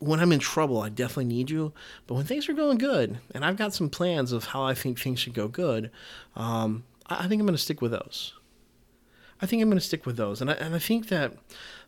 when 0.00 0.20
I'm 0.20 0.32
in 0.32 0.40
trouble, 0.40 0.80
I 0.80 0.88
definitely 0.88 1.26
need 1.26 1.50
you. 1.50 1.72
But 2.06 2.14
when 2.14 2.24
things 2.24 2.48
are 2.48 2.54
going 2.54 2.78
good, 2.78 3.18
and 3.34 3.44
I've 3.44 3.56
got 3.56 3.74
some 3.74 3.90
plans 3.90 4.32
of 4.32 4.46
how 4.46 4.62
I 4.62 4.74
think 4.74 4.98
things 4.98 5.20
should 5.20 5.34
go 5.34 5.48
good, 5.48 5.90
um, 6.36 6.84
I, 7.06 7.24
I 7.24 7.28
think 7.28 7.40
I'm 7.40 7.46
going 7.46 7.56
to 7.56 7.62
stick 7.62 7.82
with 7.82 7.92
those. 7.92 8.34
I 9.42 9.46
think 9.46 9.62
I'm 9.62 9.68
going 9.68 9.78
to 9.78 9.84
stick 9.84 10.04
with 10.06 10.16
those. 10.16 10.40
And 10.40 10.50
I, 10.50 10.54
and 10.54 10.74
I 10.74 10.78
think 10.78 11.08
that, 11.08 11.34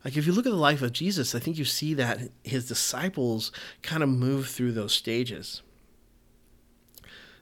like, 0.03 0.17
if 0.17 0.25
you 0.25 0.33
look 0.33 0.45
at 0.45 0.51
the 0.51 0.57
life 0.57 0.81
of 0.81 0.91
Jesus, 0.91 1.35
I 1.35 1.39
think 1.39 1.57
you 1.57 1.65
see 1.65 1.93
that 1.95 2.29
his 2.43 2.67
disciples 2.67 3.51
kind 3.81 4.03
of 4.03 4.09
move 4.09 4.47
through 4.47 4.71
those 4.71 4.93
stages. 4.93 5.61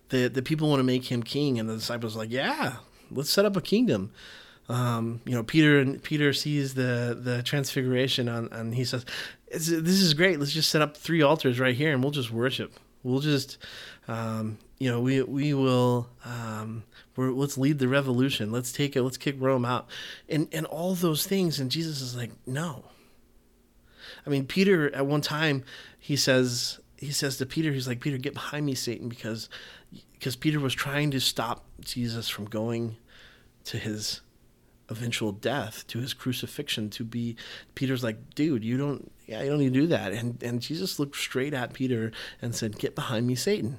The, 0.10 0.28
the 0.28 0.41
people 0.41 0.70
want 0.70 0.82
to 0.82 0.86
make 0.86 1.10
him 1.10 1.24
king, 1.24 1.58
and 1.58 1.70
the 1.70 1.76
disciples 1.76 2.15
are 2.15 2.20
like, 2.20 2.32
yeah, 2.32 2.78
let's 3.10 3.30
set 3.30 3.46
up 3.46 3.56
a 3.56 3.62
kingdom 3.62 4.12
um, 4.71 5.19
you 5.25 5.34
know, 5.34 5.43
Peter 5.43 5.79
and 5.79 6.01
Peter 6.01 6.31
sees 6.31 6.75
the 6.75 7.17
the 7.19 7.43
transfiguration 7.43 8.29
on, 8.29 8.47
and 8.53 8.73
he 8.73 8.86
says, 8.86 9.05
"This 9.49 9.67
is 9.67 10.13
great. 10.13 10.39
Let's 10.39 10.53
just 10.53 10.69
set 10.69 10.81
up 10.81 10.95
three 10.95 11.21
altars 11.21 11.60
right 11.60 11.75
here, 11.75 11.91
and 11.91 12.01
we'll 12.01 12.12
just 12.12 12.31
worship. 12.31 12.73
We'll 13.03 13.19
just, 13.19 13.57
um, 14.07 14.60
you 14.79 14.89
know, 14.89 15.01
we 15.01 15.21
we 15.23 15.53
will, 15.53 16.07
um, 16.23 16.84
let's 17.17 17.57
lead 17.57 17.79
the 17.79 17.89
revolution. 17.89 18.53
Let's 18.53 18.71
take 18.71 18.95
it. 18.95 19.03
Let's 19.03 19.17
kick 19.17 19.36
Rome 19.39 19.65
out, 19.65 19.89
and 20.29 20.47
and 20.53 20.65
all 20.67 20.95
those 20.95 21.27
things. 21.27 21.60
And 21.60 21.69
Jesus 21.69 22.01
is 22.01 22.15
like, 22.15 22.31
no. 22.47 22.86
I 24.25 24.29
mean, 24.29 24.45
Peter 24.45 24.93
at 24.95 25.05
one 25.05 25.21
time 25.21 25.65
he 25.99 26.15
says 26.15 26.79
he 26.95 27.12
says 27.12 27.36
to 27.38 27.45
Peter, 27.45 27.73
he's 27.73 27.89
like, 27.89 27.99
Peter, 27.99 28.17
get 28.17 28.36
behind 28.36 28.65
me, 28.65 28.75
Satan, 28.75 29.10
because 29.10 29.49
because 30.13 30.38
Peter 30.38 30.62
was 30.62 30.73
trying 30.73 31.12
to 31.12 31.19
stop 31.19 31.65
Jesus 31.81 32.29
from 32.29 32.45
going 32.45 32.95
to 33.65 33.77
his 33.77 34.21
eventual 34.91 35.32
death, 35.32 35.88
to 35.88 35.99
his 35.99 36.13
crucifixion, 36.13 36.89
to 36.91 37.04
be 37.04 37.36
Peter's 37.73 38.04
like, 38.04 38.36
dude, 38.36 38.63
you 38.63 38.77
don't 38.77 39.12
yeah, 39.25 39.41
you 39.41 39.49
don't 39.49 39.60
need 39.60 39.73
to 39.73 39.80
do 39.80 39.88
that. 39.88 40.12
And 40.12 40.41
and 40.43 40.62
Jesus 40.62 40.99
looked 40.99 41.15
straight 41.15 41.54
at 41.54 41.73
Peter 41.73 42.12
and 42.41 42.54
said, 42.54 42.77
Get 42.77 42.93
behind 42.93 43.25
me, 43.25 43.36
Satan. 43.36 43.77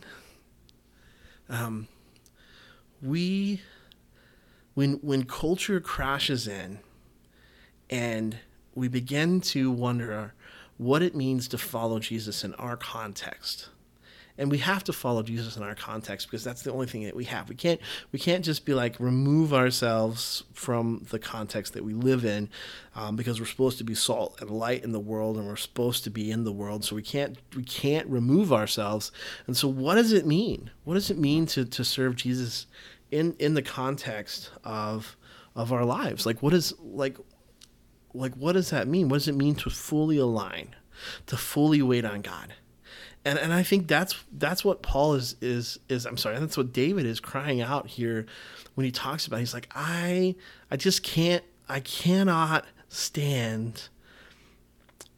Um 1.49 1.89
we 3.03 3.61
when 4.75 4.95
when 4.95 5.25
culture 5.25 5.81
crashes 5.81 6.49
in 6.49 6.79
and 7.91 8.39
we 8.75 8.89
begin 8.89 9.41
to 9.41 9.71
wonder 9.71 10.33
what 10.79 11.03
it 11.03 11.15
means 11.15 11.47
to 11.49 11.59
follow 11.59 11.99
Jesus 11.99 12.43
in 12.43 12.55
our 12.55 12.77
context 12.77 13.69
and 14.43 14.51
we 14.51 14.59
have 14.59 14.83
to 14.83 14.93
follow 14.93 15.23
Jesus 15.23 15.57
in 15.57 15.63
our 15.63 15.77
context 15.77 16.27
because 16.27 16.43
that's 16.43 16.63
the 16.63 16.73
only 16.73 16.87
thing 16.87 17.05
that 17.05 17.15
we 17.15 17.27
have. 17.27 17.49
We 17.49 17.55
can't 17.55 17.81
we 18.11 18.19
can't 18.19 18.45
just 18.45 18.65
be 18.65 18.75
like 18.75 18.99
remove 18.99 19.55
ourselves 19.55 20.43
from 20.53 21.07
the 21.11 21.21
context 21.21 21.75
that 21.75 21.85
we 21.85 21.95
live 21.95 22.25
in 22.25 22.51
um, 22.97 23.15
because 23.15 23.39
we're 23.39 23.47
supposed 23.47 23.79
to 23.79 23.85
be 23.85 23.95
salt 23.95 24.41
and 24.41 24.51
light 24.51 24.83
in 24.83 24.91
the 24.91 24.99
world 24.99 25.37
and 25.37 25.47
we're 25.47 25.55
supposed 25.55 26.03
to 26.05 26.11
be 26.11 26.29
in 26.33 26.43
the 26.43 26.51
world. 26.51 26.85
So 26.85 26.97
we 26.97 27.03
can't 27.03 27.39
we 27.55 27.63
can't 27.63 28.09
remove 28.09 28.53
ourselves. 28.53 29.13
And 29.47 29.57
so 29.57 29.69
what 29.69 29.95
does 29.95 30.13
it 30.13 30.27
mean? 30.27 30.73
What 30.83 30.95
does 30.95 31.09
it 31.09 31.19
mean 31.19 31.47
to 31.47 31.65
to 31.65 31.85
serve 31.85 32.17
Jesus 32.17 32.67
in 33.13 33.37
in 33.39 33.55
the 33.55 33.63
context 33.63 34.51
of 34.65 35.17
of 35.55 35.73
our 35.73 35.85
lives? 35.85 36.27
Like 36.27 36.43
what 36.43 36.53
is 36.53 36.75
like 36.81 37.17
like 38.13 38.35
what 38.35 38.55
does 38.55 38.71
that 38.71 38.89
mean? 38.89 39.09
What 39.09 39.19
does 39.19 39.29
it 39.29 39.37
mean 39.37 39.55
to 39.55 39.71
fully 39.71 40.19
align? 40.19 40.75
To 41.27 41.37
fully 41.37 41.81
wait 41.81 42.05
on 42.05 42.23
God? 42.23 42.55
And 43.25 43.39
and 43.39 43.53
I 43.53 43.63
think 43.63 43.87
that's 43.87 44.23
that's 44.33 44.65
what 44.65 44.83
Paul 44.83 45.15
is 45.15 45.37
is 45.41 45.79
is 45.89 46.07
I'm 46.07 46.17
sorry 46.17 46.39
that's 46.39 46.57
what 46.57 46.73
David 46.73 47.07
is 47.07 47.21
crying 47.21 47.61
out 47.61 47.87
here 47.87 48.27
when 48.75 48.85
he 48.85 48.91
talks 48.91 49.27
about 49.27 49.37
it. 49.37 49.41
he's 49.41 49.55
like 49.55 49.69
I 49.75 50.35
I 50.71 50.77
just 50.77 51.03
can't 51.03 51.45
I 51.69 51.81
cannot 51.81 52.65
stand 52.89 53.89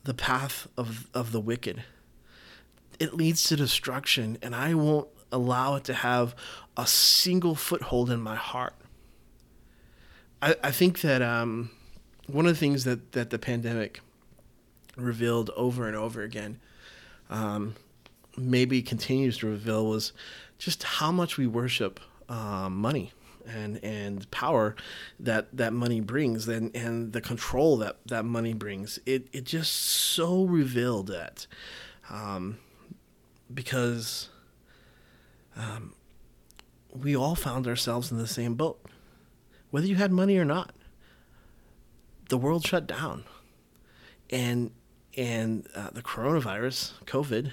the 0.04 0.14
path 0.14 0.68
of 0.76 1.08
of 1.14 1.32
the 1.32 1.40
wicked 1.40 1.82
it 3.00 3.14
leads 3.14 3.42
to 3.44 3.56
destruction 3.56 4.38
and 4.42 4.54
I 4.54 4.74
won't 4.74 5.08
allow 5.32 5.74
it 5.76 5.84
to 5.84 5.94
have 5.94 6.36
a 6.76 6.86
single 6.86 7.54
foothold 7.54 8.10
in 8.10 8.20
my 8.20 8.36
heart 8.36 8.74
I, 10.42 10.56
I 10.62 10.70
think 10.72 11.00
that 11.00 11.22
um, 11.22 11.70
one 12.26 12.44
of 12.46 12.52
the 12.52 12.58
things 12.58 12.84
that 12.84 13.12
that 13.12 13.30
the 13.30 13.38
pandemic 13.38 14.00
revealed 14.96 15.50
over 15.56 15.88
and 15.88 15.96
over 15.96 16.22
again 16.22 16.60
um, 17.30 17.74
maybe 18.36 18.82
continues 18.82 19.38
to 19.38 19.46
reveal 19.46 19.86
was 19.86 20.12
just 20.58 20.82
how 20.82 21.12
much 21.12 21.36
we 21.36 21.46
worship 21.46 22.00
um, 22.28 22.76
money 22.76 23.12
and 23.46 23.82
and 23.84 24.30
power 24.30 24.74
that 25.20 25.54
that 25.54 25.72
money 25.72 26.00
brings 26.00 26.48
and 26.48 26.74
and 26.74 27.12
the 27.12 27.20
control 27.20 27.76
that 27.76 27.98
that 28.06 28.24
money 28.24 28.54
brings. 28.54 28.98
It 29.04 29.28
it 29.32 29.44
just 29.44 29.72
so 29.72 30.44
revealed 30.44 31.08
that 31.08 31.46
um, 32.10 32.58
because 33.52 34.30
um, 35.56 35.94
we 36.90 37.14
all 37.14 37.34
found 37.34 37.66
ourselves 37.66 38.10
in 38.10 38.18
the 38.18 38.26
same 38.26 38.54
boat. 38.54 38.80
Whether 39.70 39.86
you 39.86 39.96
had 39.96 40.12
money 40.12 40.38
or 40.38 40.44
not 40.44 40.74
the 42.28 42.38
world 42.38 42.66
shut 42.66 42.86
down. 42.86 43.24
And 44.30 44.72
and 45.16 45.68
uh, 45.76 45.90
the 45.92 46.02
coronavirus 46.02 46.92
covid 47.04 47.52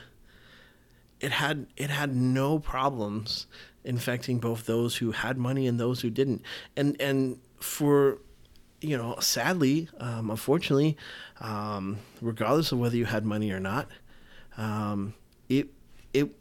it 1.21 1.31
had 1.31 1.67
it 1.77 1.89
had 1.89 2.15
no 2.15 2.60
problems 2.60 3.47
infecting 3.84 4.39
both 4.39 4.65
those 4.65 4.97
who 4.97 5.12
had 5.12 5.38
money 5.38 5.67
and 5.67 5.79
those 5.79 6.01
who 6.01 6.10
didn't. 6.10 6.41
And 6.75 6.99
and 6.99 7.39
for 7.60 8.17
you 8.81 8.97
know, 8.97 9.15
sadly, 9.19 9.88
um, 9.99 10.31
unfortunately, 10.31 10.97
um, 11.39 11.99
regardless 12.19 12.71
of 12.71 12.79
whether 12.79 12.97
you 12.97 13.05
had 13.05 13.23
money 13.23 13.51
or 13.51 13.60
not, 13.60 13.88
um, 14.57 15.13
it 15.47 15.69
it 16.13 16.36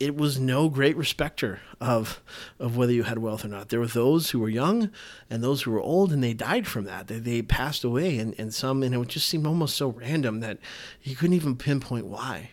it 0.00 0.16
was 0.16 0.40
no 0.40 0.70
great 0.70 0.96
respecter 0.96 1.60
of 1.80 2.22
of 2.58 2.76
whether 2.78 2.92
you 2.92 3.02
had 3.02 3.18
wealth 3.18 3.44
or 3.44 3.48
not. 3.48 3.68
There 3.68 3.80
were 3.80 3.86
those 3.86 4.30
who 4.30 4.38
were 4.38 4.48
young 4.48 4.90
and 5.28 5.44
those 5.44 5.62
who 5.62 5.70
were 5.72 5.80
old, 5.80 6.10
and 6.10 6.24
they 6.24 6.32
died 6.32 6.66
from 6.66 6.84
that. 6.86 7.08
They, 7.08 7.18
they 7.18 7.42
passed 7.42 7.84
away, 7.84 8.18
and, 8.18 8.34
and 8.38 8.54
some, 8.54 8.82
and 8.82 8.94
it 8.94 9.08
just 9.08 9.28
seemed 9.28 9.46
almost 9.46 9.76
so 9.76 9.88
random 9.88 10.40
that 10.40 10.58
you 11.02 11.14
couldn't 11.14 11.36
even 11.36 11.56
pinpoint 11.56 12.06
why 12.06 12.51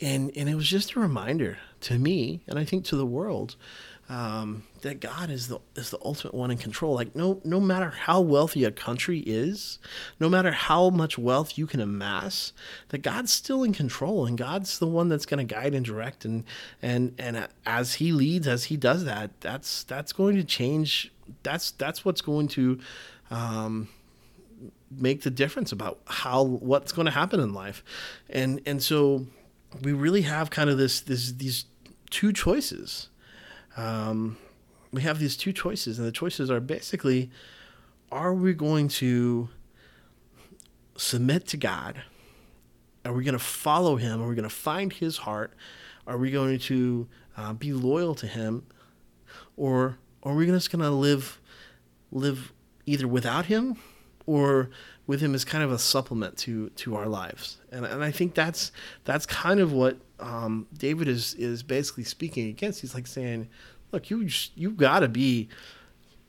and 0.00 0.30
and 0.36 0.48
it 0.48 0.54
was 0.54 0.68
just 0.68 0.94
a 0.94 1.00
reminder 1.00 1.58
to 1.82 1.98
me, 1.98 2.42
and 2.46 2.58
I 2.58 2.64
think 2.64 2.84
to 2.86 2.96
the 2.96 3.06
world, 3.06 3.56
um, 4.08 4.62
that 4.80 5.00
God 5.00 5.28
is 5.28 5.48
the 5.48 5.58
is 5.74 5.90
the 5.90 5.98
ultimate 6.02 6.34
one 6.34 6.50
in 6.50 6.56
control. 6.56 6.94
Like 6.94 7.14
no 7.14 7.40
no 7.44 7.60
matter 7.60 7.90
how 7.90 8.20
wealthy 8.20 8.64
a 8.64 8.70
country 8.70 9.20
is, 9.20 9.78
no 10.18 10.28
matter 10.28 10.52
how 10.52 10.90
much 10.90 11.18
wealth 11.18 11.58
you 11.58 11.66
can 11.66 11.80
amass, 11.80 12.52
that 12.88 12.98
God's 12.98 13.32
still 13.32 13.62
in 13.62 13.72
control, 13.72 14.24
and 14.24 14.38
God's 14.38 14.78
the 14.78 14.86
one 14.86 15.08
that's 15.08 15.26
going 15.26 15.46
to 15.46 15.54
guide 15.54 15.74
and 15.74 15.84
direct, 15.84 16.24
and 16.24 16.44
and 16.80 17.14
and 17.18 17.48
as 17.66 17.94
He 17.94 18.12
leads, 18.12 18.46
as 18.46 18.64
He 18.64 18.76
does 18.76 19.04
that, 19.04 19.30
that's 19.40 19.82
that's 19.84 20.12
going 20.12 20.36
to 20.36 20.44
change. 20.44 21.12
That's 21.42 21.72
that's 21.72 22.04
what's 22.04 22.20
going 22.20 22.48
to. 22.48 22.78
Um, 23.30 23.88
make 24.90 25.20
the 25.20 25.30
difference 25.30 25.70
about 25.70 26.00
how 26.06 26.42
what's 26.42 26.92
going 26.92 27.04
to 27.04 27.12
happen 27.12 27.40
in 27.40 27.52
life 27.52 27.84
and 28.30 28.58
and 28.64 28.82
so 28.82 29.26
we 29.82 29.92
really 29.92 30.22
have 30.22 30.50
kind 30.50 30.70
of 30.70 30.78
this 30.78 31.00
this 31.00 31.32
these 31.32 31.66
two 32.10 32.32
choices. 32.32 33.08
Um, 33.76 34.38
we 34.92 35.02
have 35.02 35.18
these 35.18 35.36
two 35.36 35.52
choices, 35.52 35.98
and 35.98 36.06
the 36.06 36.12
choices 36.12 36.50
are 36.50 36.60
basically: 36.60 37.30
Are 38.10 38.34
we 38.34 38.54
going 38.54 38.88
to 38.88 39.48
submit 40.96 41.46
to 41.48 41.56
God? 41.56 42.02
Are 43.04 43.12
we 43.12 43.24
going 43.24 43.34
to 43.34 43.38
follow 43.38 43.96
Him? 43.96 44.22
Are 44.22 44.28
we 44.28 44.34
going 44.34 44.48
to 44.48 44.54
find 44.54 44.92
His 44.92 45.18
heart? 45.18 45.52
Are 46.06 46.18
we 46.18 46.30
going 46.30 46.58
to 46.60 47.06
uh, 47.36 47.52
be 47.52 47.72
loyal 47.72 48.14
to 48.16 48.26
Him, 48.26 48.66
or, 49.56 49.98
are 50.22 50.34
we 50.34 50.46
just 50.46 50.70
going 50.72 50.82
to 50.82 50.90
live 50.90 51.40
live 52.10 52.52
either 52.86 53.06
without 53.06 53.46
Him 53.46 53.76
or 54.26 54.70
with 55.08 55.22
him 55.22 55.34
as 55.34 55.42
kind 55.42 55.64
of 55.64 55.72
a 55.72 55.78
supplement 55.78 56.36
to 56.36 56.68
to 56.70 56.94
our 56.94 57.06
lives. 57.06 57.56
And 57.72 57.84
and 57.84 58.04
I 58.04 58.12
think 58.12 58.34
that's 58.34 58.70
that's 59.04 59.26
kind 59.26 59.58
of 59.58 59.72
what 59.72 59.96
um, 60.20 60.68
David 60.76 61.08
is 61.08 61.34
is 61.34 61.64
basically 61.64 62.04
speaking 62.04 62.48
against. 62.48 62.82
He's 62.82 62.94
like 62.94 63.08
saying, 63.08 63.48
look, 63.90 64.10
you 64.10 64.28
you 64.54 64.70
got 64.70 65.00
to 65.00 65.08
be 65.08 65.48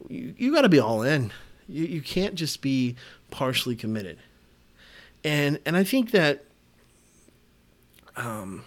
you, 0.08 0.34
you 0.36 0.54
got 0.54 0.62
to 0.62 0.70
be 0.70 0.80
all 0.80 1.04
in. 1.04 1.32
You, 1.68 1.86
you 1.86 2.02
can't 2.02 2.34
just 2.34 2.62
be 2.62 2.96
partially 3.30 3.76
committed. 3.76 4.18
And 5.24 5.60
and 5.65 5.76
I 5.76 5.84
think 5.84 6.12
that 6.12 6.46
um, 8.15 8.63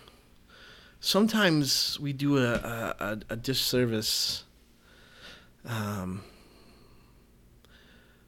sometimes 1.01 1.99
we 1.99 2.13
do 2.13 2.37
a, 2.37 2.53
a, 2.53 3.19
a 3.31 3.37
disservice. 3.37 4.45
Um, 5.65 6.23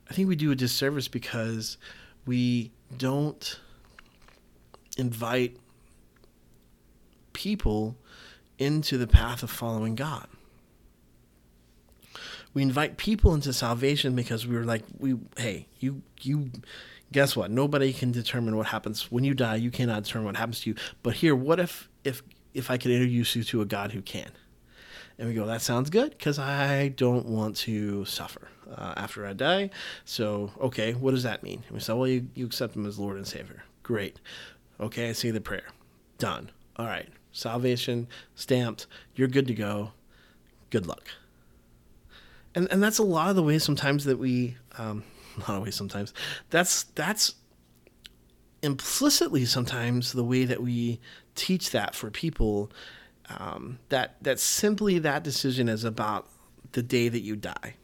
I 0.08 0.14
think 0.14 0.28
we 0.28 0.36
do 0.36 0.50
a 0.50 0.54
disservice 0.54 1.08
because 1.08 1.78
we 2.26 2.72
don't 2.96 3.60
invite 4.96 5.56
people 7.32 7.96
into 8.58 8.98
the 8.98 9.06
path 9.06 9.42
of 9.42 9.50
following 9.50 9.94
God. 9.94 10.26
We 12.52 12.62
invite 12.62 12.96
people 12.96 13.34
into 13.34 13.52
salvation 13.52 14.14
because 14.14 14.46
we 14.46 14.54
were 14.54 14.64
like, 14.64 14.84
we 14.98 15.16
hey, 15.36 15.66
you 15.80 16.02
you 16.20 16.50
guess 17.10 17.34
what? 17.34 17.50
Nobody 17.50 17.92
can 17.92 18.12
determine 18.12 18.56
what 18.56 18.66
happens 18.66 19.10
when 19.10 19.24
you 19.24 19.34
die. 19.34 19.56
You 19.56 19.70
cannot 19.70 20.04
determine 20.04 20.26
what 20.26 20.36
happens 20.36 20.60
to 20.60 20.70
you. 20.70 20.76
But 21.02 21.14
here, 21.14 21.34
what 21.34 21.58
if 21.58 21.88
if 22.04 22.22
if 22.52 22.70
I 22.70 22.78
could 22.78 22.92
introduce 22.92 23.34
you 23.34 23.42
to 23.44 23.60
a 23.60 23.64
God 23.64 23.92
who 23.92 24.02
can? 24.02 24.30
And 25.18 25.28
we 25.28 25.34
go, 25.34 25.46
that 25.46 25.62
sounds 25.62 25.90
good 25.90 26.10
because 26.10 26.38
I 26.38 26.88
don't 26.88 27.26
want 27.26 27.56
to 27.58 28.04
suffer 28.04 28.48
uh, 28.76 28.94
after 28.96 29.26
I 29.26 29.32
die. 29.32 29.70
So, 30.04 30.50
okay, 30.60 30.92
what 30.92 31.12
does 31.12 31.22
that 31.22 31.42
mean? 31.42 31.62
And 31.68 31.74
we 31.74 31.80
say, 31.80 31.92
well, 31.92 32.08
you, 32.08 32.28
you 32.34 32.46
accept 32.46 32.74
him 32.74 32.86
as 32.86 32.98
Lord 32.98 33.16
and 33.16 33.26
Savior. 33.26 33.62
Great. 33.82 34.20
Okay, 34.80 35.08
I 35.08 35.12
say 35.12 35.30
the 35.30 35.40
prayer. 35.40 35.68
Done. 36.18 36.50
All 36.76 36.86
right. 36.86 37.08
Salvation 37.32 38.08
stamped. 38.34 38.86
You're 39.14 39.28
good 39.28 39.46
to 39.46 39.54
go. 39.54 39.92
Good 40.70 40.86
luck. 40.86 41.08
And 42.54 42.68
and 42.70 42.82
that's 42.82 42.98
a 42.98 43.02
lot 43.02 43.30
of 43.30 43.36
the 43.36 43.42
ways 43.42 43.64
sometimes 43.64 44.04
that 44.04 44.18
we 44.18 44.56
um, 44.78 45.02
a 45.36 45.40
lot 45.40 45.58
of 45.58 45.62
ways 45.64 45.74
sometimes 45.74 46.14
that's 46.50 46.84
that's 46.94 47.34
implicitly 48.62 49.44
sometimes 49.44 50.12
the 50.12 50.24
way 50.24 50.44
that 50.44 50.62
we 50.62 51.00
teach 51.34 51.70
that 51.70 51.94
for 51.94 52.10
people 52.10 52.70
um, 53.28 53.78
that 53.88 54.16
that 54.22 54.40
simply 54.40 54.98
that 54.98 55.22
decision 55.22 55.68
is 55.68 55.84
about 55.84 56.28
the 56.72 56.82
day 56.82 57.08
that 57.08 57.20
you 57.20 57.36
die. 57.36 57.74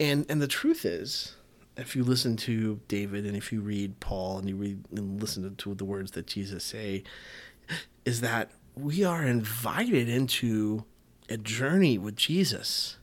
And 0.00 0.26
and 0.28 0.40
the 0.40 0.48
truth 0.48 0.84
is, 0.84 1.36
if 1.76 1.94
you 1.94 2.04
listen 2.04 2.36
to 2.38 2.80
David 2.88 3.26
and 3.26 3.36
if 3.36 3.52
you 3.52 3.60
read 3.60 4.00
Paul 4.00 4.38
and 4.38 4.48
you 4.48 4.56
read 4.56 4.84
and 4.94 5.20
listen 5.20 5.54
to 5.54 5.74
the 5.74 5.84
words 5.84 6.12
that 6.12 6.26
Jesus 6.26 6.64
say, 6.64 7.02
is 8.04 8.20
that 8.20 8.50
we 8.74 9.04
are 9.04 9.24
invited 9.24 10.08
into 10.08 10.84
a 11.28 11.36
journey 11.36 11.98
with 11.98 12.16
Jesus 12.16 12.96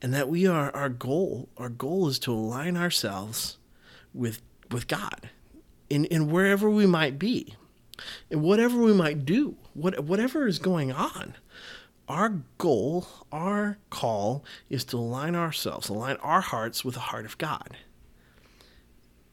and 0.00 0.12
that 0.14 0.28
we 0.28 0.46
are 0.46 0.74
our 0.74 0.88
goal 0.88 1.48
our 1.56 1.68
goal 1.68 2.08
is 2.08 2.18
to 2.20 2.32
align 2.32 2.76
ourselves 2.76 3.58
with 4.14 4.40
with 4.70 4.88
God 4.88 5.30
in 5.90 6.04
in 6.06 6.30
wherever 6.30 6.70
we 6.70 6.86
might 6.86 7.18
be 7.18 7.54
and 8.30 8.42
whatever 8.42 8.78
we 8.78 8.92
might 8.92 9.24
do 9.24 9.56
what 9.76 10.00
whatever 10.00 10.46
is 10.46 10.58
going 10.58 10.92
on 10.92 11.34
our 12.08 12.42
goal 12.58 13.06
our 13.32 13.78
call 13.90 14.44
is 14.70 14.84
to 14.84 14.96
align 14.96 15.34
ourselves 15.34 15.88
align 15.88 16.16
our 16.16 16.40
hearts 16.40 16.84
with 16.84 16.94
the 16.94 17.00
heart 17.00 17.24
of 17.24 17.36
God. 17.38 17.76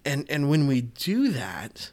And 0.05 0.25
and 0.29 0.49
when 0.49 0.67
we 0.67 0.81
do 0.81 1.29
that 1.31 1.91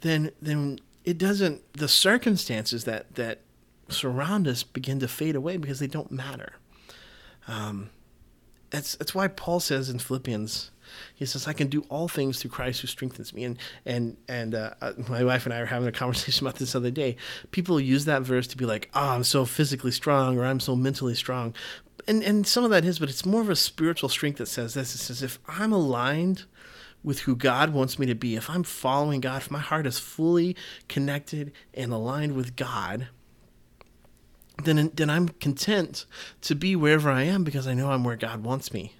then 0.00 0.32
then 0.40 0.80
it 1.04 1.18
doesn't 1.18 1.72
the 1.74 1.88
circumstances 1.88 2.84
that 2.84 3.14
that 3.14 3.40
surround 3.88 4.48
us 4.48 4.62
begin 4.62 5.00
to 5.00 5.08
fade 5.08 5.36
away 5.36 5.56
because 5.56 5.78
they 5.78 5.86
don't 5.86 6.10
matter. 6.10 6.54
Um, 7.48 7.90
that's 8.70 8.96
that's 8.96 9.14
why 9.14 9.28
Paul 9.28 9.60
says 9.60 9.88
in 9.88 9.98
Philippians, 9.98 10.70
he 11.14 11.26
says, 11.26 11.46
"I 11.46 11.52
can 11.52 11.68
do 11.68 11.84
all 11.88 12.08
things 12.08 12.40
through 12.40 12.50
Christ 12.50 12.80
who 12.80 12.86
strengthens 12.86 13.32
me." 13.32 13.44
And 13.44 13.58
and 13.86 14.16
and 14.28 14.54
uh, 14.54 14.74
uh 14.80 14.92
my 15.08 15.24
wife 15.24 15.44
and 15.44 15.54
I 15.54 15.60
were 15.60 15.66
having 15.66 15.88
a 15.88 15.92
conversation 16.02 16.46
about 16.46 16.58
this 16.58 16.74
other 16.74 16.90
day. 16.90 17.16
People 17.50 17.80
use 17.80 18.04
that 18.04 18.22
verse 18.22 18.46
to 18.48 18.56
be 18.56 18.66
like, 18.66 18.90
"Oh, 18.94 19.10
I'm 19.10 19.24
so 19.24 19.44
physically 19.44 19.92
strong," 19.92 20.38
or 20.38 20.44
"I'm 20.44 20.60
so 20.60 20.76
mentally 20.76 21.14
strong," 21.14 21.54
and 22.06 22.22
and 22.22 22.46
some 22.46 22.64
of 22.64 22.70
that 22.70 22.84
is, 22.84 22.98
but 22.98 23.08
it's 23.08 23.26
more 23.26 23.40
of 23.40 23.50
a 23.50 23.56
spiritual 23.56 24.08
strength 24.08 24.38
that 24.38 24.46
says 24.46 24.74
this. 24.74 24.94
It 24.94 24.98
says, 24.98 25.22
"If 25.22 25.38
I'm 25.48 25.72
aligned." 25.72 26.44
With 27.04 27.22
who 27.22 27.34
God 27.34 27.70
wants 27.70 27.98
me 27.98 28.06
to 28.06 28.14
be, 28.14 28.36
if 28.36 28.48
I'm 28.48 28.62
following 28.62 29.20
God, 29.20 29.42
if 29.42 29.50
my 29.50 29.58
heart 29.58 29.88
is 29.88 29.98
fully 29.98 30.54
connected 30.86 31.50
and 31.74 31.92
aligned 31.92 32.36
with 32.36 32.54
God, 32.54 33.08
then 34.64 34.90
then 34.94 35.10
I'm 35.10 35.28
content 35.28 36.06
to 36.42 36.54
be 36.54 36.76
wherever 36.76 37.10
I 37.10 37.22
am 37.22 37.44
because 37.44 37.66
I 37.66 37.74
know 37.74 37.90
I'm 37.90 38.04
where 38.04 38.16
God 38.16 38.44
wants 38.44 38.72
me. 38.72 38.94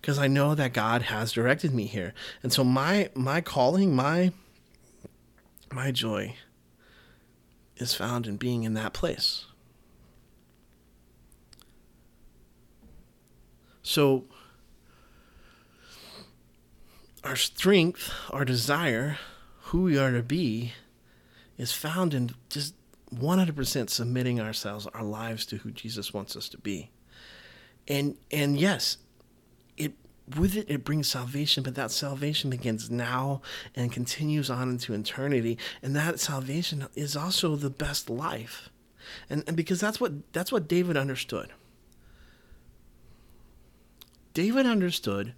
Because 0.00 0.18
I 0.18 0.26
know 0.26 0.54
that 0.54 0.72
God 0.72 1.02
has 1.02 1.32
directed 1.32 1.74
me 1.74 1.86
here. 1.86 2.14
And 2.42 2.52
so 2.52 2.64
my 2.64 3.10
my 3.14 3.40
calling, 3.40 3.94
my 3.94 4.32
my 5.72 5.90
joy 5.90 6.34
is 7.76 7.94
found 7.94 8.26
in 8.26 8.36
being 8.36 8.64
in 8.64 8.74
that 8.74 8.92
place. 8.92 9.46
So 13.82 14.24
our 17.24 17.36
strength, 17.36 18.12
our 18.30 18.44
desire, 18.44 19.18
who 19.68 19.82
we 19.82 19.98
are 19.98 20.12
to 20.12 20.22
be 20.22 20.72
is 21.56 21.72
found 21.72 22.14
in 22.14 22.30
just 22.48 22.74
100% 23.14 23.90
submitting 23.90 24.40
ourselves, 24.40 24.86
our 24.94 25.02
lives 25.02 25.46
to 25.46 25.56
who 25.58 25.70
Jesus 25.70 26.12
wants 26.12 26.36
us 26.36 26.48
to 26.50 26.58
be. 26.58 26.90
And 27.86 28.16
and 28.30 28.58
yes, 28.58 28.98
with 30.36 30.56
it 30.56 30.66
it 30.68 30.84
brings 30.84 31.08
salvation, 31.08 31.62
but 31.62 31.74
that 31.74 31.90
salvation 31.90 32.50
begins 32.50 32.90
now 32.90 33.42
and 33.74 33.92
continues 33.92 34.50
on 34.50 34.70
into 34.70 34.94
eternity. 34.94 35.58
And 35.82 35.94
that 35.96 36.20
salvation 36.20 36.86
is 36.94 37.16
also 37.16 37.56
the 37.56 37.70
best 37.70 38.10
life. 38.10 38.70
And, 39.30 39.44
and 39.46 39.56
because 39.56 39.80
that's 39.80 40.00
what 40.00 40.32
that's 40.32 40.52
what 40.52 40.68
David 40.68 40.96
understood. 40.96 41.52
David 44.34 44.66
understood 44.66 45.34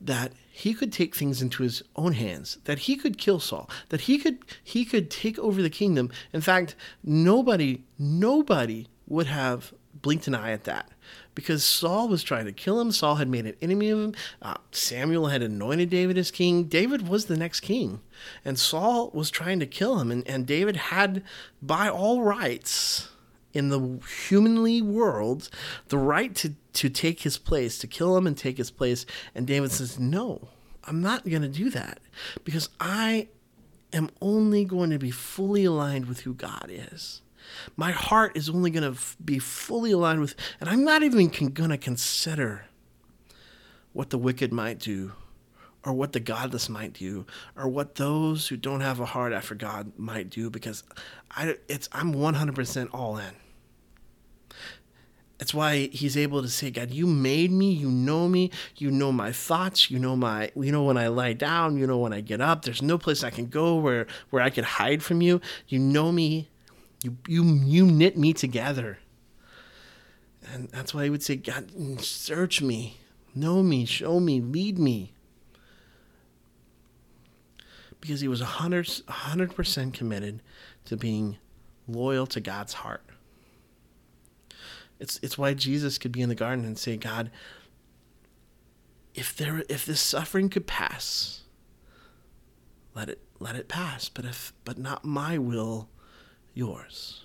that 0.00 0.32
he 0.50 0.74
could 0.74 0.92
take 0.92 1.14
things 1.14 1.42
into 1.42 1.62
his 1.62 1.82
own 1.96 2.12
hands, 2.12 2.58
that 2.64 2.80
he 2.80 2.96
could 2.96 3.18
kill 3.18 3.40
Saul, 3.40 3.68
that 3.88 4.02
he 4.02 4.18
could 4.18 4.38
he 4.62 4.84
could 4.84 5.10
take 5.10 5.38
over 5.38 5.62
the 5.62 5.70
kingdom. 5.70 6.10
In 6.32 6.40
fact, 6.40 6.76
nobody 7.02 7.82
nobody 7.98 8.86
would 9.06 9.26
have 9.26 9.72
blinked 10.00 10.26
an 10.26 10.34
eye 10.34 10.52
at 10.52 10.64
that 10.64 10.90
because 11.34 11.64
Saul 11.64 12.08
was 12.08 12.22
trying 12.22 12.46
to 12.46 12.52
kill 12.52 12.80
him. 12.80 12.92
Saul 12.92 13.16
had 13.16 13.28
made 13.28 13.46
an 13.46 13.56
enemy 13.60 13.90
of 13.90 13.98
him. 13.98 14.14
Uh, 14.40 14.54
Samuel 14.70 15.28
had 15.28 15.42
anointed 15.42 15.90
David 15.90 16.18
as 16.18 16.30
king. 16.30 16.64
David 16.64 17.08
was 17.08 17.26
the 17.26 17.36
next 17.36 17.60
king. 17.60 18.00
And 18.44 18.58
Saul 18.58 19.10
was 19.12 19.30
trying 19.30 19.60
to 19.60 19.66
kill 19.66 19.98
him. 19.98 20.10
And, 20.10 20.26
and 20.28 20.46
David 20.46 20.76
had, 20.76 21.22
by 21.60 21.88
all 21.88 22.22
rights, 22.22 23.08
in 23.52 23.68
the 23.68 24.00
humanly 24.28 24.82
world 24.82 25.48
the 25.88 25.98
right 25.98 26.34
to, 26.34 26.54
to 26.74 26.90
take 26.90 27.22
his 27.22 27.38
place, 27.38 27.78
to 27.78 27.86
kill 27.86 28.16
him 28.16 28.26
and 28.26 28.36
take 28.36 28.58
his 28.58 28.70
place. 28.70 29.06
And 29.34 29.46
David 29.46 29.70
says, 29.70 29.98
No, 29.98 30.48
I'm 30.84 31.00
not 31.00 31.28
going 31.28 31.42
to 31.42 31.48
do 31.48 31.70
that 31.70 32.00
because 32.44 32.68
I 32.80 33.28
am 33.92 34.10
only 34.20 34.64
going 34.64 34.90
to 34.90 34.98
be 34.98 35.12
fully 35.12 35.64
aligned 35.64 36.06
with 36.06 36.20
who 36.20 36.34
God 36.34 36.66
is. 36.68 37.22
My 37.76 37.90
heart 37.90 38.36
is 38.36 38.48
only 38.48 38.70
going 38.70 38.82
to 38.82 38.98
f- 38.98 39.16
be 39.24 39.38
fully 39.38 39.92
aligned 39.92 40.20
with, 40.20 40.34
and 40.60 40.68
I'm 40.68 40.84
not 40.84 41.02
even 41.02 41.30
con- 41.30 41.48
going 41.48 41.70
to 41.70 41.78
consider 41.78 42.66
what 43.92 44.10
the 44.10 44.18
wicked 44.18 44.52
might 44.52 44.78
do 44.78 45.12
or 45.84 45.92
what 45.92 46.12
the 46.12 46.20
godless 46.20 46.68
might 46.68 46.92
do 46.92 47.26
or 47.56 47.68
what 47.68 47.96
those 47.96 48.48
who 48.48 48.56
don't 48.56 48.80
have 48.80 49.00
a 49.00 49.06
heart 49.06 49.32
after 49.32 49.54
God 49.54 49.92
might 49.96 50.30
do 50.30 50.50
because 50.50 50.82
I 51.30 51.56
it's 51.68 51.88
I'm 51.92 52.14
100% 52.14 52.88
all 52.92 53.18
in. 53.18 53.34
That's 55.38 55.52
why 55.52 55.88
he's 55.92 56.16
able 56.16 56.42
to 56.42 56.48
say, 56.48 56.70
God, 56.70 56.92
you 56.92 57.06
made 57.06 57.50
me, 57.50 57.72
you 57.72 57.90
know 57.90 58.28
me, 58.28 58.50
you 58.76 58.90
know 58.90 59.10
my 59.10 59.32
thoughts, 59.32 59.90
you 59.90 59.98
know 59.98 60.16
my 60.16 60.50
you 60.54 60.72
know 60.72 60.84
when 60.84 60.96
I 60.96 61.08
lie 61.08 61.32
down, 61.32 61.76
you 61.76 61.86
know 61.86 61.98
when 61.98 62.12
I 62.12 62.20
get 62.20 62.40
up. 62.40 62.64
There's 62.64 62.82
no 62.82 62.98
place 62.98 63.22
I 63.22 63.30
can 63.30 63.46
go 63.46 63.76
where 63.76 64.06
where 64.30 64.42
I 64.42 64.50
could 64.50 64.64
hide 64.64 65.02
from 65.02 65.20
you. 65.20 65.40
You 65.68 65.80
know 65.80 66.12
me. 66.12 66.48
You 67.04 67.18
you 67.28 67.44
you 67.44 67.84
knit 67.84 68.16
me 68.16 68.32
together. 68.32 68.98
And 70.50 70.70
that's 70.70 70.94
why 70.94 71.04
he 71.04 71.10
would 71.10 71.22
say, 71.22 71.36
God, 71.36 71.70
search 72.00 72.62
me, 72.62 72.98
know 73.34 73.62
me, 73.62 73.84
show 73.84 74.20
me, 74.20 74.40
lead 74.40 74.78
me. 74.78 75.12
Because 78.00 78.20
he 78.20 78.28
was 78.28 78.40
100, 78.40 78.86
100% 78.86 79.94
committed 79.94 80.42
to 80.86 80.96
being 80.96 81.38
loyal 81.86 82.26
to 82.26 82.40
God's 82.40 82.74
heart. 82.74 83.02
It's 84.98 85.20
it's 85.22 85.36
why 85.36 85.52
Jesus 85.52 85.98
could 85.98 86.12
be 86.12 86.22
in 86.22 86.30
the 86.30 86.34
garden 86.34 86.64
and 86.64 86.78
say, 86.78 86.96
God, 86.96 87.30
if 89.14 89.36
there 89.36 89.62
if 89.68 89.84
this 89.84 90.00
suffering 90.00 90.48
could 90.48 90.66
pass, 90.66 91.42
let 92.94 93.10
it 93.10 93.20
let 93.40 93.56
it 93.56 93.68
pass. 93.68 94.08
But 94.08 94.24
if 94.24 94.54
but 94.64 94.78
not 94.78 95.04
my 95.04 95.36
will, 95.36 95.88
yours. 96.54 97.24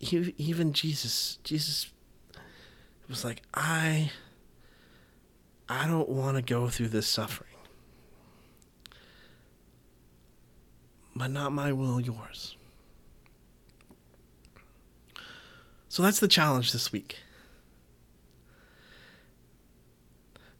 even 0.00 0.72
Jesus, 0.72 1.38
Jesus 1.42 1.90
was 3.08 3.24
like, 3.24 3.42
I, 3.54 4.10
I 5.68 5.86
don't 5.86 6.08
want 6.08 6.36
to 6.36 6.42
go 6.42 6.68
through 6.68 6.88
this 6.88 7.06
suffering. 7.06 7.50
But 11.14 11.30
not 11.30 11.52
my 11.52 11.72
will, 11.72 12.00
yours. 12.00 12.56
So 15.88 16.02
that's 16.02 16.20
the 16.20 16.28
challenge 16.28 16.72
this 16.72 16.92
week. 16.92 17.16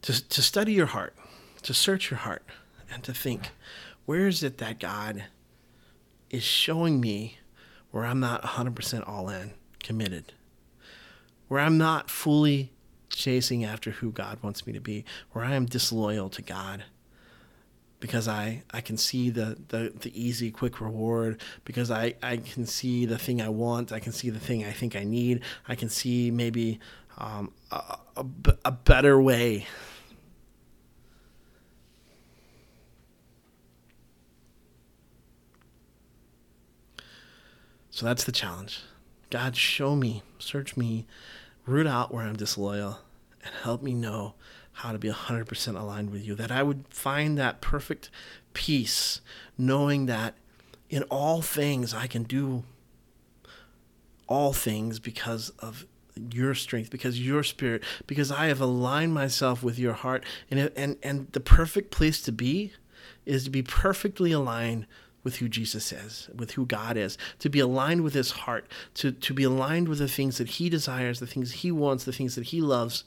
To, 0.02 0.28
to 0.28 0.42
study 0.42 0.72
your 0.72 0.86
heart, 0.86 1.14
to 1.62 1.74
search 1.74 2.10
your 2.10 2.18
heart, 2.18 2.42
and 2.92 3.02
to 3.04 3.14
think, 3.14 3.50
where 4.04 4.26
is 4.26 4.42
it 4.42 4.58
that 4.58 4.80
God 4.80 5.24
is 6.30 6.42
showing 6.42 7.00
me 7.00 7.38
where 7.90 8.04
I'm 8.04 8.20
not 8.20 8.42
100% 8.42 9.08
all 9.08 9.28
in, 9.28 9.52
committed, 9.82 10.32
where 11.48 11.60
I'm 11.60 11.78
not 11.78 12.10
fully 12.10 12.72
chasing 13.08 13.64
after 13.64 13.92
who 13.92 14.10
God 14.10 14.42
wants 14.42 14.66
me 14.66 14.72
to 14.72 14.80
be, 14.80 15.04
where 15.32 15.44
I 15.44 15.54
am 15.54 15.66
disloyal 15.66 16.28
to 16.30 16.42
God 16.42 16.84
because 18.00 18.28
I, 18.28 18.62
I 18.70 18.80
can 18.80 18.96
see 18.96 19.30
the, 19.30 19.56
the, 19.68 19.92
the 19.98 20.12
easy, 20.20 20.50
quick 20.50 20.80
reward, 20.80 21.40
because 21.64 21.90
I, 21.90 22.14
I 22.22 22.36
can 22.36 22.66
see 22.66 23.06
the 23.06 23.18
thing 23.18 23.40
I 23.40 23.48
want, 23.48 23.92
I 23.92 24.00
can 24.00 24.12
see 24.12 24.30
the 24.30 24.38
thing 24.38 24.64
I 24.64 24.72
think 24.72 24.94
I 24.94 25.04
need, 25.04 25.40
I 25.66 25.74
can 25.74 25.88
see 25.88 26.30
maybe 26.30 26.78
um, 27.18 27.52
a, 27.70 27.98
a, 28.16 28.26
a 28.66 28.70
better 28.70 29.20
way 29.20 29.66
So 37.96 38.04
that's 38.04 38.24
the 38.24 38.30
challenge. 38.32 38.82
God, 39.30 39.56
show 39.56 39.96
me, 39.96 40.22
search 40.38 40.76
me, 40.76 41.06
root 41.64 41.86
out 41.86 42.12
where 42.12 42.24
I'm 42.24 42.36
disloyal, 42.36 42.98
and 43.42 43.54
help 43.62 43.82
me 43.82 43.94
know 43.94 44.34
how 44.72 44.92
to 44.92 44.98
be 44.98 45.08
100% 45.08 45.80
aligned 45.80 46.10
with 46.10 46.22
you. 46.22 46.34
That 46.34 46.50
I 46.50 46.62
would 46.62 46.84
find 46.90 47.38
that 47.38 47.62
perfect 47.62 48.10
peace, 48.52 49.22
knowing 49.56 50.04
that 50.04 50.34
in 50.90 51.04
all 51.04 51.40
things 51.40 51.94
I 51.94 52.06
can 52.06 52.24
do 52.24 52.64
all 54.26 54.52
things 54.52 54.98
because 54.98 55.48
of 55.60 55.86
your 56.34 56.54
strength, 56.54 56.90
because 56.90 57.18
your 57.18 57.42
spirit, 57.42 57.82
because 58.06 58.30
I 58.30 58.48
have 58.48 58.60
aligned 58.60 59.14
myself 59.14 59.62
with 59.62 59.78
your 59.78 59.94
heart. 59.94 60.22
And, 60.50 60.70
and, 60.76 60.98
and 61.02 61.32
the 61.32 61.40
perfect 61.40 61.92
place 61.92 62.20
to 62.24 62.32
be 62.32 62.74
is 63.24 63.44
to 63.44 63.50
be 63.50 63.62
perfectly 63.62 64.32
aligned 64.32 64.86
with 65.26 65.38
who 65.38 65.48
Jesus 65.48 65.90
is, 65.90 66.30
with 66.36 66.52
who 66.52 66.64
God 66.64 66.96
is, 66.96 67.18
to 67.40 67.50
be 67.50 67.58
aligned 67.58 68.04
with 68.04 68.14
his 68.14 68.30
heart, 68.30 68.64
to, 68.94 69.10
to 69.10 69.34
be 69.34 69.42
aligned 69.42 69.88
with 69.88 69.98
the 69.98 70.06
things 70.06 70.38
that 70.38 70.50
he 70.50 70.70
desires, 70.70 71.18
the 71.18 71.26
things 71.26 71.50
he 71.50 71.72
wants, 71.72 72.04
the 72.04 72.12
things 72.12 72.36
that 72.36 72.44
he 72.44 72.60
loves, 72.60 73.02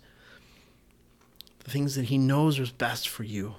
the 1.63 1.71
things 1.71 1.95
that 1.95 2.07
he 2.07 2.17
knows 2.17 2.59
are 2.59 2.65
best 2.77 3.07
for 3.07 3.23
you. 3.23 3.55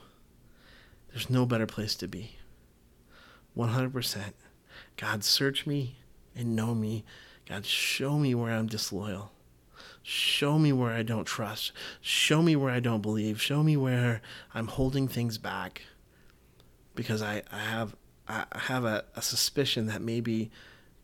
There's 1.09 1.31
no 1.31 1.47
better 1.47 1.65
place 1.65 1.95
to 1.95 2.07
be. 2.07 2.37
100%. 3.57 4.35
God, 4.99 5.25
search 5.25 5.67
me 5.67 5.97
and 6.37 6.55
know 6.55 6.75
me. 6.75 7.03
God, 7.49 7.65
show 7.65 8.19
me 8.19 8.35
where 8.35 8.53
I'm 8.53 8.67
disloyal. 8.67 9.33
Show 10.03 10.59
me 10.59 10.71
where 10.75 10.93
I 10.93 11.03
don't 11.03 11.25
trust. 11.25 11.73
Show 12.03 12.43
me 12.43 12.57
where 12.57 12.75
I 12.75 12.81
don't 12.81 13.01
believe. 13.01 13.41
Show 13.41 13.63
me 13.63 13.79
where 13.79 14.21
I'm 14.53 14.67
holding 14.67 15.09
things 15.09 15.39
back 15.39 15.81
because 16.95 17.23
I, 17.23 17.43
I 17.51 17.61
have 17.61 17.97
I 18.31 18.59
have 18.59 18.85
a, 18.85 19.05
a 19.17 19.23
suspicion 19.23 19.87
that 19.87 20.01
maybe 20.01 20.51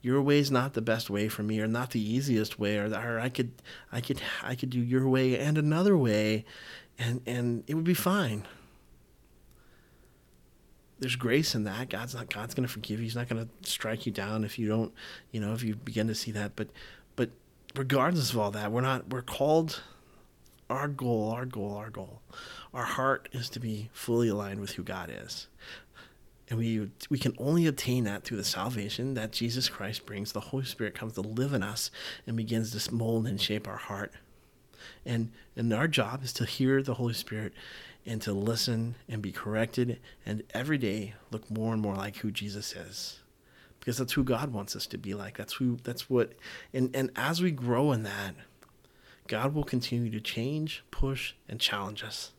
your 0.00 0.22
way 0.22 0.38
is 0.38 0.50
not 0.50 0.74
the 0.74 0.80
best 0.80 1.10
way 1.10 1.28
for 1.28 1.42
me 1.42 1.60
or 1.60 1.66
not 1.66 1.90
the 1.90 2.00
easiest 2.00 2.58
way 2.58 2.78
or, 2.78 2.86
or 2.94 3.18
I 3.18 3.28
could 3.28 3.50
I 3.90 4.00
could 4.00 4.22
I 4.42 4.54
could 4.54 4.70
do 4.70 4.78
your 4.78 5.08
way 5.08 5.36
and 5.38 5.58
another 5.58 5.96
way 5.96 6.44
and 6.98 7.20
and 7.26 7.64
it 7.66 7.74
would 7.74 7.84
be 7.84 7.94
fine. 7.94 8.46
There's 10.98 11.16
grace 11.16 11.54
in 11.54 11.64
that. 11.64 11.90
God's 11.90 12.14
not 12.14 12.32
God's 12.32 12.54
going 12.54 12.66
to 12.66 12.72
forgive 12.72 13.00
you. 13.00 13.04
He's 13.04 13.16
not 13.16 13.28
going 13.28 13.44
to 13.44 13.68
strike 13.68 14.06
you 14.06 14.12
down 14.12 14.44
if 14.44 14.58
you 14.58 14.68
don't, 14.68 14.92
you 15.32 15.40
know, 15.40 15.52
if 15.52 15.62
you 15.62 15.74
begin 15.74 16.06
to 16.06 16.14
see 16.14 16.30
that. 16.30 16.54
But 16.54 16.68
but 17.16 17.30
regardless 17.74 18.30
of 18.30 18.38
all 18.38 18.52
that, 18.52 18.70
we're 18.70 18.80
not 18.82 19.08
we're 19.08 19.22
called 19.22 19.82
our 20.70 20.88
goal, 20.88 21.30
our 21.30 21.46
goal, 21.46 21.74
our 21.74 21.90
goal. 21.90 22.20
Our 22.72 22.84
heart 22.84 23.28
is 23.32 23.48
to 23.50 23.60
be 23.60 23.90
fully 23.92 24.28
aligned 24.28 24.60
with 24.60 24.72
who 24.72 24.82
God 24.82 25.10
is 25.12 25.48
and 26.48 26.59
we 26.59 26.90
we 27.11 27.18
can 27.18 27.35
only 27.38 27.66
obtain 27.66 28.04
that 28.04 28.24
through 28.24 28.37
the 28.37 28.44
salvation 28.44 29.14
that 29.14 29.32
Jesus 29.32 29.68
Christ 29.68 30.06
brings. 30.06 30.32
The 30.32 30.40
Holy 30.40 30.64
Spirit 30.64 30.94
comes 30.94 31.14
to 31.14 31.20
live 31.20 31.52
in 31.52 31.62
us 31.62 31.90
and 32.26 32.37
begins 32.37 32.70
to 32.70 32.94
mold 32.94 33.26
and 33.26 33.40
shape 33.40 33.66
our 33.66 33.76
heart. 33.76 34.12
And 35.04 35.32
and 35.56 35.72
our 35.72 35.88
job 35.88 36.22
is 36.22 36.32
to 36.35 36.44
hear 36.44 36.82
the 36.82 36.94
Holy 36.94 37.14
Spirit 37.14 37.52
and 38.04 38.22
to 38.22 38.32
listen 38.32 38.94
and 39.09 39.20
be 39.20 39.32
corrected 39.32 39.98
and 40.24 40.44
every 40.54 40.78
day 40.78 41.14
look 41.32 41.50
more 41.50 41.72
and 41.72 41.82
more 41.82 41.96
like 41.96 42.18
who 42.18 42.30
Jesus 42.30 42.74
is. 42.74 43.20
Because 43.80 43.98
that's 43.98 44.12
who 44.12 44.24
God 44.24 44.52
wants 44.52 44.76
us 44.76 44.87
to 44.88 44.98
be 44.98 45.14
like. 45.14 45.37
That's 45.37 45.54
who 45.54 45.78
that's 45.82 46.09
what 46.09 46.35
and, 46.72 46.94
and 46.94 47.11
as 47.16 47.42
we 47.42 47.50
grow 47.50 47.90
in 47.90 48.04
that, 48.04 48.35
God 49.26 49.52
will 49.52 49.64
continue 49.64 50.11
to 50.11 50.20
change, 50.20 50.85
push, 50.92 51.35
and 51.48 51.61
challenge 51.61 52.04
us. 52.04 52.32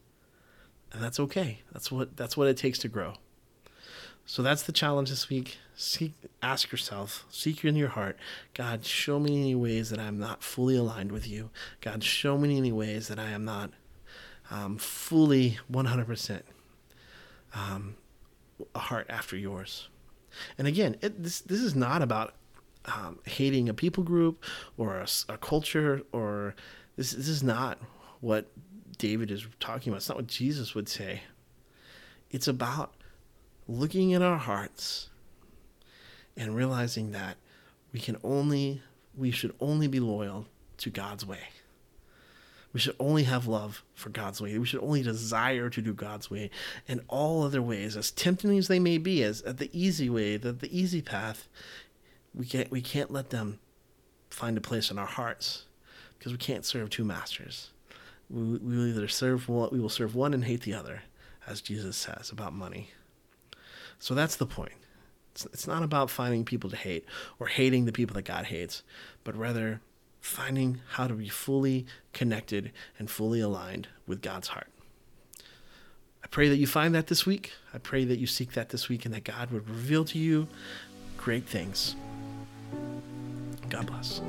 And 0.94 1.04
that's 1.04 1.20
okay. 1.20 1.60
That's 1.74 1.92
what 1.92 2.16
that's 2.16 2.38
what 2.38 2.48
it 2.48 2.56
takes 2.56 2.80
to 2.80 2.88
grow. 2.88 3.16
So 4.30 4.44
that's 4.44 4.64
the 4.64 4.74
challenge 4.74 5.10
this 5.10 5.30
week. 5.30 5.58
Seek, 5.74 6.12
ask 6.44 6.70
yourself, 6.70 7.26
seek 7.30 7.64
in 7.64 7.78
your 7.78 7.88
heart, 7.88 8.18
God, 8.54 8.84
show 8.84 9.20
me 9.20 9.40
any 9.40 9.56
ways 9.56 9.90
that 9.90 10.00
I'm 10.00 10.20
not 10.20 10.44
fully 10.44 10.76
aligned 10.76 11.14
with 11.14 11.28
you. 11.30 11.50
God, 11.80 12.04
show 12.04 12.38
me 12.38 12.58
any 12.58 12.74
ways 12.74 13.08
that 13.08 13.20
I 13.20 13.30
am 13.30 13.46
not 13.46 13.72
um, 14.52 14.78
fully 14.78 15.60
100% 15.72 16.42
um, 17.56 17.96
a 18.76 18.80
heart 18.80 19.06
after 19.08 19.38
yours. 19.38 19.88
And 20.58 20.68
again, 20.68 20.98
it, 21.02 21.24
this 21.24 21.40
this 21.40 21.62
is 21.62 21.74
not 21.74 22.02
about 22.02 22.34
um, 22.86 23.20
hating 23.24 23.70
a 23.70 23.74
people 23.74 24.04
group 24.04 24.44
or 24.78 24.98
a, 24.98 25.08
a 25.30 25.38
culture 25.38 26.02
or 26.12 26.54
this 26.98 27.12
this 27.12 27.30
is 27.30 27.42
not 27.42 27.80
what 28.20 28.52
David 28.98 29.32
is 29.32 29.48
talking 29.62 29.92
about. 29.92 29.98
It's 29.98 30.10
not 30.10 30.18
what 30.18 30.28
Jesus 30.28 30.76
would 30.76 30.90
say. 30.90 31.22
It's 32.30 32.48
about 32.48 32.94
looking 33.68 34.12
in 34.12 34.22
our 34.22 34.38
hearts 34.38 35.10
and 36.36 36.56
realizing 36.56 37.12
that 37.12 37.38
we 37.92 38.00
can 38.00 38.18
only 38.24 38.82
we 39.16 39.32
should 39.32 39.54
only 39.60 39.88
be 39.88 40.00
loyal 40.00 40.46
to 40.78 40.90
God's 40.92 41.26
way. 41.26 41.40
We 42.72 42.80
should 42.80 42.96
only 43.00 43.24
have 43.24 43.48
love 43.48 43.84
for 43.96 44.10
God's 44.10 44.40
way. 44.40 44.56
We 44.60 44.68
should 44.68 44.84
only 44.84 45.02
desire 45.02 45.70
to 45.70 45.82
do 45.82 45.94
God's 45.94 46.30
way. 46.30 46.52
And 46.88 47.02
all 47.08 47.42
other 47.42 47.62
ways, 47.62 47.98
as 47.98 48.12
tempting 48.12 48.56
as 48.56 48.68
they 48.68 48.78
may 48.78 49.00
be, 49.00 49.24
as, 49.24 49.42
the 49.42 49.72
easy 49.74 50.10
way, 50.10 50.38
the, 50.38 50.52
the 50.52 50.78
easy 50.78 51.02
path, 51.02 51.48
we 52.36 52.46
can't 52.46 52.70
we 52.70 52.82
can't 52.82 53.12
let 53.12 53.32
them 53.32 53.60
find 54.30 54.58
a 54.58 54.62
place 54.62 54.92
in 54.92 55.00
our 55.00 55.08
hearts 55.08 55.66
because 56.20 56.32
we 56.32 56.38
can't 56.38 56.66
serve 56.66 56.90
two 56.90 57.04
masters. 57.04 57.72
We, 58.30 58.44
we 58.44 58.78
will 58.78 58.88
either 58.88 59.08
serve 59.08 59.50
one, 59.50 59.70
we 59.72 59.80
will 59.80 59.90
serve 59.90 60.14
one 60.14 60.34
and 60.34 60.46
hate 60.46 60.62
the 60.62 60.74
other, 60.74 61.02
as 61.48 61.62
Jesus 61.62 61.98
says 61.98 62.30
about 62.30 62.54
money. 62.54 62.92
So 64.00 64.14
that's 64.14 64.36
the 64.36 64.46
point. 64.46 64.74
It's, 65.32 65.46
it's 65.46 65.68
not 65.68 65.84
about 65.84 66.10
finding 66.10 66.46
people 66.46 66.70
to 66.70 66.76
hate 66.76 67.06
or 67.40 67.48
hating 67.48 67.86
the 67.86 67.92
people 67.92 68.16
that 68.16 68.26
God 68.26 68.46
hates, 68.46 68.84
but 69.24 69.36
rather 69.36 69.82
finding 70.20 70.82
how 70.90 71.08
to 71.08 71.14
be 71.14 71.30
fully 71.30 71.86
connected 72.14 72.72
and 72.98 73.10
fully 73.10 73.40
aligned 73.40 73.88
with 74.06 74.22
God's 74.22 74.50
heart. 74.50 74.68
I 76.24 76.28
pray 76.28 76.50
that 76.50 76.58
you 76.58 76.68
find 76.68 76.94
that 76.96 77.08
this 77.08 77.26
week. 77.26 77.54
I 77.74 77.78
pray 77.78 78.04
that 78.04 78.20
you 78.20 78.28
seek 78.28 78.54
that 78.54 78.70
this 78.70 78.90
week 78.90 79.06
and 79.06 79.14
that 79.14 79.24
God 79.24 79.52
would 79.52 79.70
reveal 79.70 80.04
to 80.06 80.18
you 80.18 80.48
great 81.18 81.46
things. 81.46 81.96
God 83.70 83.88
bless. 83.88 84.22